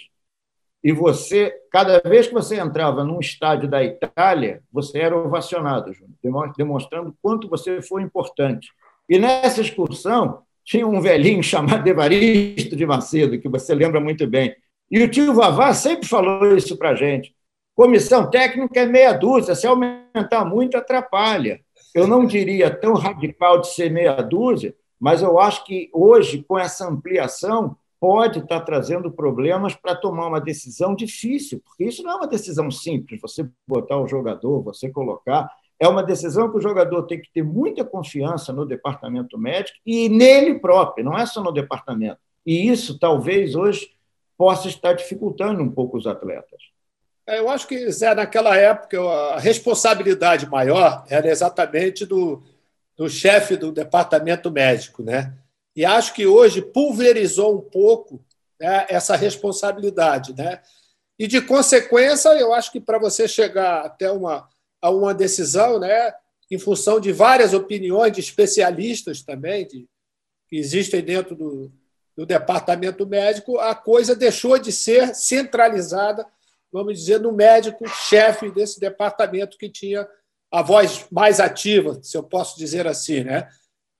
E 0.82 0.90
você, 0.90 1.52
cada 1.70 2.00
vez 2.00 2.28
que 2.28 2.32
você 2.32 2.58
entrava 2.58 3.04
num 3.04 3.20
estádio 3.20 3.68
da 3.68 3.84
Itália, 3.84 4.62
você 4.72 5.00
era 5.00 5.14
ovacionado, 5.14 5.92
Júnior, 5.92 6.54
demonstrando 6.56 7.14
quanto 7.20 7.46
você 7.46 7.82
foi 7.82 8.00
importante. 8.00 8.70
E 9.06 9.18
nessa 9.18 9.60
excursão, 9.60 10.40
tinha 10.64 10.86
um 10.86 10.98
velhinho 10.98 11.42
chamado 11.44 11.86
Evaristo 11.86 12.74
de 12.74 12.86
Macedo, 12.86 13.38
que 13.38 13.50
você 13.50 13.74
lembra 13.74 14.00
muito 14.00 14.26
bem. 14.26 14.56
E 14.90 15.02
o 15.02 15.10
tio 15.10 15.34
Vavá 15.34 15.74
sempre 15.74 16.08
falou 16.08 16.56
isso 16.56 16.74
para 16.78 16.92
a 16.92 16.94
gente. 16.94 17.34
Comissão 17.74 18.30
técnica 18.30 18.80
é 18.80 18.86
meia 18.86 19.12
dúzia, 19.12 19.54
se 19.54 19.66
aumentar 19.66 20.46
muito, 20.46 20.74
atrapalha. 20.74 21.60
Eu 21.94 22.06
não 22.06 22.26
diria 22.26 22.70
tão 22.70 22.94
radical 22.94 23.60
de 23.60 23.68
ser 23.68 23.90
meia 23.90 24.20
dúzia, 24.22 24.74
mas 24.98 25.22
eu 25.22 25.38
acho 25.38 25.64
que 25.64 25.90
hoje, 25.92 26.44
com 26.46 26.58
essa 26.58 26.88
ampliação, 26.88 27.76
pode 28.00 28.38
estar 28.38 28.60
trazendo 28.60 29.10
problemas 29.10 29.74
para 29.74 29.94
tomar 29.94 30.28
uma 30.28 30.40
decisão 30.40 30.94
difícil, 30.94 31.60
porque 31.64 31.84
isso 31.84 32.02
não 32.02 32.12
é 32.12 32.16
uma 32.16 32.26
decisão 32.26 32.70
simples, 32.70 33.20
você 33.20 33.48
botar 33.66 33.98
o 33.98 34.06
jogador, 34.06 34.62
você 34.62 34.88
colocar. 34.88 35.50
É 35.80 35.86
uma 35.86 36.02
decisão 36.02 36.50
que 36.50 36.56
o 36.56 36.60
jogador 36.60 37.04
tem 37.04 37.20
que 37.20 37.32
ter 37.32 37.42
muita 37.42 37.84
confiança 37.84 38.52
no 38.52 38.66
departamento 38.66 39.38
médico 39.38 39.78
e 39.86 40.08
nele 40.08 40.58
próprio, 40.58 41.04
não 41.04 41.16
é 41.16 41.24
só 41.24 41.42
no 41.42 41.52
departamento. 41.52 42.18
E 42.44 42.68
isso 42.68 42.98
talvez 42.98 43.54
hoje 43.54 43.90
possa 44.36 44.68
estar 44.68 44.92
dificultando 44.92 45.62
um 45.62 45.70
pouco 45.70 45.96
os 45.96 46.06
atletas. 46.06 46.60
É, 47.28 47.40
eu 47.40 47.50
acho 47.50 47.68
que, 47.68 47.92
Zé, 47.92 48.14
naquela 48.14 48.56
época, 48.56 48.98
a 48.98 49.38
responsabilidade 49.38 50.48
maior 50.48 51.04
era 51.10 51.28
exatamente 51.28 52.06
do, 52.06 52.42
do 52.96 53.06
chefe 53.06 53.54
do 53.54 53.70
departamento 53.70 54.50
médico. 54.50 55.02
Né? 55.02 55.34
E 55.76 55.84
acho 55.84 56.14
que 56.14 56.26
hoje 56.26 56.62
pulverizou 56.62 57.58
um 57.58 57.60
pouco 57.60 58.24
né, 58.58 58.86
essa 58.88 59.14
responsabilidade. 59.14 60.34
Né? 60.34 60.62
E, 61.18 61.26
de 61.26 61.42
consequência, 61.42 62.30
eu 62.30 62.54
acho 62.54 62.72
que 62.72 62.80
para 62.80 62.98
você 62.98 63.28
chegar 63.28 63.84
até 63.84 64.10
uma 64.10 64.48
a 64.80 64.90
uma 64.90 65.12
decisão, 65.12 65.78
né, 65.78 66.14
em 66.50 66.58
função 66.58 67.00
de 67.00 67.12
várias 67.12 67.52
opiniões 67.52 68.12
de 68.12 68.20
especialistas 68.20 69.22
também, 69.22 69.66
de, 69.66 69.86
que 70.48 70.56
existem 70.56 71.02
dentro 71.02 71.34
do, 71.34 71.72
do 72.16 72.24
departamento 72.24 73.06
médico, 73.06 73.58
a 73.58 73.74
coisa 73.74 74.14
deixou 74.14 74.56
de 74.56 74.72
ser 74.72 75.14
centralizada, 75.14 76.24
vamos 76.72 76.98
dizer, 76.98 77.20
no 77.20 77.32
médico 77.32 77.88
chefe 77.88 78.50
desse 78.50 78.78
departamento 78.78 79.56
que 79.56 79.68
tinha 79.68 80.06
a 80.50 80.62
voz 80.62 81.06
mais 81.10 81.40
ativa, 81.40 81.98
se 82.02 82.16
eu 82.16 82.22
posso 82.22 82.58
dizer 82.58 82.86
assim, 82.86 83.24
né? 83.24 83.48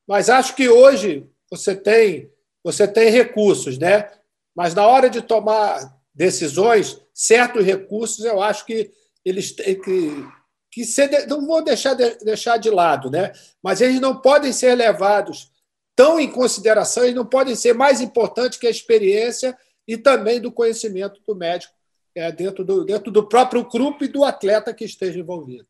Mas 0.06 0.30
acho 0.30 0.54
que 0.54 0.68
hoje 0.68 1.28
você 1.50 1.74
tem 1.74 2.30
você 2.62 2.86
tem 2.88 3.10
recursos, 3.10 3.78
né? 3.78 4.10
Mas 4.54 4.74
na 4.74 4.86
hora 4.86 5.08
de 5.08 5.22
tomar 5.22 5.96
decisões, 6.14 7.00
certos 7.14 7.64
recursos 7.64 8.24
eu 8.24 8.42
acho 8.42 8.66
que 8.66 8.90
eles 9.24 9.52
têm 9.52 9.80
que 9.80 10.26
que 10.70 10.84
ser, 10.84 11.26
não 11.26 11.46
vou 11.46 11.62
deixar 11.62 11.94
de, 11.94 12.16
deixar 12.24 12.56
de 12.56 12.70
lado, 12.70 13.10
né? 13.10 13.32
mas 13.62 13.80
eles 13.80 14.00
não 14.00 14.20
podem 14.20 14.52
ser 14.52 14.74
levados 14.74 15.50
tão 15.96 16.20
em 16.20 16.30
consideração, 16.30 17.02
eles 17.02 17.16
não 17.16 17.26
podem 17.26 17.56
ser 17.56 17.74
mais 17.74 18.00
importantes 18.00 18.58
que 18.58 18.66
a 18.66 18.70
experiência 18.70 19.58
e 19.86 19.96
também 19.96 20.40
do 20.40 20.52
conhecimento 20.52 21.20
do 21.26 21.34
médico 21.34 21.74
é, 22.18 22.32
dentro, 22.32 22.64
do, 22.64 22.84
dentro 22.84 23.10
do 23.10 23.26
próprio 23.26 23.64
grupo 23.64 24.04
e 24.04 24.08
do 24.08 24.24
atleta 24.24 24.74
que 24.74 24.84
esteja 24.84 25.20
envolvido. 25.20 25.66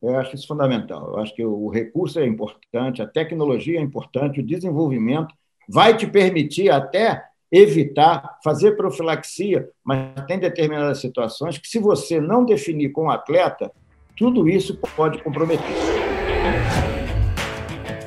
Eu 0.00 0.16
acho 0.16 0.34
isso 0.34 0.46
fundamental. 0.46 1.08
Eu 1.08 1.18
acho 1.18 1.34
que 1.34 1.44
o 1.44 1.68
recurso 1.68 2.18
é 2.18 2.26
importante, 2.26 3.02
a 3.02 3.06
tecnologia 3.06 3.78
é 3.78 3.82
importante, 3.82 4.40
o 4.40 4.46
desenvolvimento 4.46 5.34
vai 5.68 5.96
te 5.96 6.06
permitir 6.06 6.70
até 6.70 7.24
evitar, 7.50 8.38
fazer 8.42 8.72
profilaxia, 8.76 9.68
mas 9.84 10.24
tem 10.26 10.38
determinadas 10.38 11.00
situações 11.00 11.58
que, 11.58 11.68
se 11.68 11.78
você 11.78 12.20
não 12.20 12.44
definir 12.44 12.90
com 12.90 13.04
o 13.04 13.10
atleta, 13.10 13.70
tudo 14.16 14.48
isso 14.48 14.78
pode 14.96 15.22
comprometer. 15.22 15.66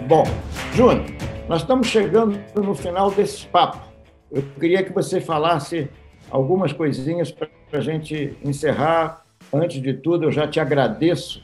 Bom, 0.07 0.23
Júnior, 0.73 1.05
nós 1.47 1.61
estamos 1.61 1.87
chegando 1.87 2.39
no 2.55 2.73
final 2.73 3.11
desse 3.11 3.47
papo. 3.47 3.79
Eu 4.31 4.43
queria 4.59 4.83
que 4.83 4.91
você 4.91 5.21
falasse 5.21 5.89
algumas 6.35 6.73
coisinhas 6.73 7.31
para 7.31 7.47
a 7.71 7.79
gente 7.79 8.37
encerrar. 8.43 9.23
Antes 9.53 9.81
de 9.81 9.93
tudo, 9.93 10.25
eu 10.25 10.31
já 10.31 10.45
te 10.45 10.59
agradeço 10.59 11.41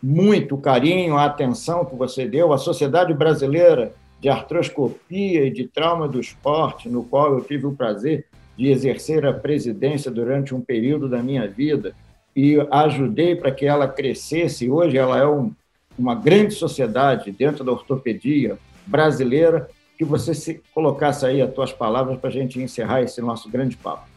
muito 0.00 0.54
o 0.54 0.60
carinho, 0.60 1.16
a 1.16 1.24
atenção 1.24 1.84
que 1.84 1.96
você 1.96 2.26
deu 2.26 2.52
à 2.52 2.58
Sociedade 2.58 3.12
Brasileira 3.12 3.92
de 4.20 4.28
Artroscopia 4.28 5.44
e 5.44 5.50
de 5.50 5.66
Trauma 5.66 6.06
do 6.06 6.20
Esporte, 6.20 6.88
no 6.88 7.02
qual 7.02 7.32
eu 7.32 7.40
tive 7.40 7.66
o 7.66 7.72
prazer 7.72 8.24
de 8.56 8.68
exercer 8.68 9.26
a 9.26 9.32
presidência 9.32 10.08
durante 10.08 10.54
um 10.54 10.60
período 10.60 11.08
da 11.08 11.20
minha 11.20 11.48
vida 11.48 11.92
e 12.34 12.56
ajudei 12.70 13.34
para 13.34 13.50
que 13.50 13.66
ela 13.66 13.88
crescesse. 13.88 14.70
Hoje 14.70 14.96
ela 14.96 15.18
é 15.18 15.26
um, 15.26 15.50
uma 15.98 16.14
grande 16.14 16.54
sociedade 16.54 17.32
dentro 17.32 17.64
da 17.64 17.72
ortopedia 17.72 18.56
brasileira. 18.86 19.68
Que 19.98 20.04
você 20.04 20.34
se 20.34 20.60
colocasse 20.74 21.24
aí 21.24 21.40
as 21.40 21.52
tuas 21.52 21.72
palavras 21.72 22.18
para 22.18 22.28
a 22.28 22.32
gente 22.32 22.60
encerrar 22.60 23.02
esse 23.02 23.20
nosso 23.20 23.48
grande 23.48 23.76
papo. 23.76 24.11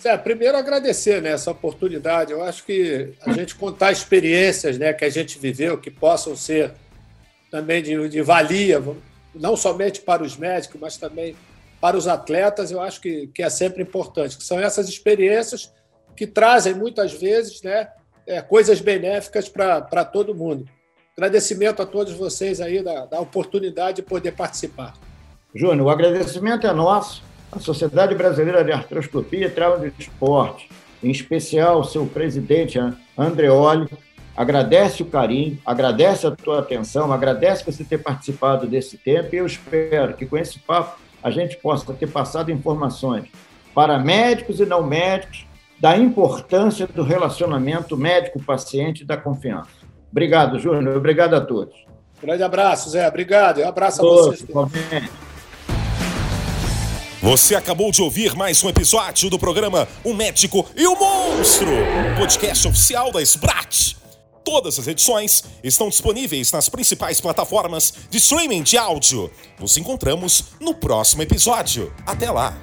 Zé, 0.00 0.16
primeiro 0.18 0.56
agradecer 0.56 1.22
né, 1.22 1.30
essa 1.30 1.50
oportunidade. 1.50 2.32
Eu 2.32 2.42
acho 2.42 2.64
que 2.64 3.12
a 3.20 3.32
gente 3.32 3.54
contar 3.54 3.92
experiências 3.92 4.78
né, 4.78 4.92
que 4.92 5.04
a 5.04 5.10
gente 5.10 5.38
viveu, 5.38 5.78
que 5.78 5.90
possam 5.90 6.34
ser 6.34 6.72
também 7.50 7.82
de, 7.82 8.08
de 8.08 8.22
valia, 8.22 8.82
não 9.34 9.56
somente 9.56 10.00
para 10.00 10.22
os 10.22 10.36
médicos, 10.36 10.80
mas 10.80 10.96
também 10.96 11.36
para 11.80 11.96
os 11.96 12.06
atletas, 12.06 12.70
eu 12.70 12.80
acho 12.80 13.00
que, 13.00 13.26
que 13.28 13.42
é 13.42 13.50
sempre 13.50 13.82
importante, 13.82 14.36
que 14.38 14.44
são 14.44 14.58
essas 14.58 14.88
experiências 14.88 15.72
que 16.16 16.26
trazem 16.26 16.74
muitas 16.74 17.12
vezes 17.12 17.60
né, 17.62 17.88
é, 18.26 18.40
coisas 18.40 18.80
benéficas 18.80 19.48
para 19.48 20.04
todo 20.04 20.34
mundo. 20.34 20.64
Agradecimento 21.16 21.82
a 21.82 21.86
todos 21.86 22.14
vocês 22.14 22.60
aí 22.60 22.82
da, 22.82 23.06
da 23.06 23.20
oportunidade 23.20 23.96
de 23.96 24.02
poder 24.02 24.32
participar. 24.32 24.94
Júnior, 25.54 25.88
o 25.88 25.90
agradecimento 25.90 26.66
é 26.66 26.72
nosso. 26.72 27.22
A 27.52 27.58
Sociedade 27.58 28.14
Brasileira 28.14 28.64
de 28.64 28.72
Artroscopia 28.72 29.46
e 29.46 29.50
Trauma 29.50 29.78
de 29.78 29.92
Esporte, 29.98 30.70
em 31.02 31.10
especial 31.10 31.84
seu 31.84 32.06
presidente 32.06 32.78
Andreoli, 33.16 33.88
agradece 34.34 35.02
o 35.02 35.06
carinho, 35.06 35.58
agradece 35.64 36.26
a 36.26 36.30
tua 36.30 36.60
atenção, 36.60 37.12
agradece 37.12 37.70
você 37.70 37.84
ter 37.84 37.98
participado 37.98 38.66
desse 38.66 38.96
tempo 38.96 39.34
e 39.34 39.38
eu 39.38 39.46
espero 39.46 40.14
que 40.14 40.24
com 40.24 40.38
esse 40.38 40.58
papo 40.60 40.98
a 41.22 41.30
gente 41.30 41.56
possa 41.58 41.92
ter 41.92 42.08
passado 42.08 42.50
informações 42.50 43.26
para 43.74 43.98
médicos 43.98 44.58
e 44.58 44.64
não 44.64 44.82
médicos 44.82 45.46
da 45.78 45.96
importância 45.96 46.86
do 46.86 47.02
relacionamento 47.02 47.96
médico-paciente 47.96 49.02
e 49.02 49.06
da 49.06 49.16
confiança. 49.16 49.70
Obrigado, 50.10 50.58
Júnior. 50.58 50.96
Obrigado 50.96 51.34
a 51.34 51.40
todos. 51.40 51.74
Grande 52.22 52.42
abraço, 52.42 52.88
Zé. 52.90 53.06
Obrigado. 53.08 53.60
Um 53.60 53.68
abraço 53.68 54.00
a 54.00 54.08
vocês. 54.08 54.46
Você 57.22 57.54
acabou 57.54 57.92
de 57.92 58.02
ouvir 58.02 58.34
mais 58.34 58.64
um 58.64 58.68
episódio 58.68 59.30
do 59.30 59.38
programa 59.38 59.86
O 60.02 60.12
Médico 60.12 60.68
e 60.76 60.84
o 60.88 60.96
Monstro, 60.96 61.70
podcast 62.18 62.66
oficial 62.66 63.12
da 63.12 63.22
Sprat. 63.22 63.94
Todas 64.44 64.76
as 64.76 64.88
edições 64.88 65.44
estão 65.62 65.88
disponíveis 65.88 66.50
nas 66.50 66.68
principais 66.68 67.20
plataformas 67.20 67.94
de 68.10 68.18
streaming 68.18 68.64
de 68.64 68.76
áudio. 68.76 69.30
Nos 69.60 69.76
encontramos 69.76 70.46
no 70.60 70.74
próximo 70.74 71.22
episódio. 71.22 71.94
Até 72.04 72.28
lá! 72.28 72.58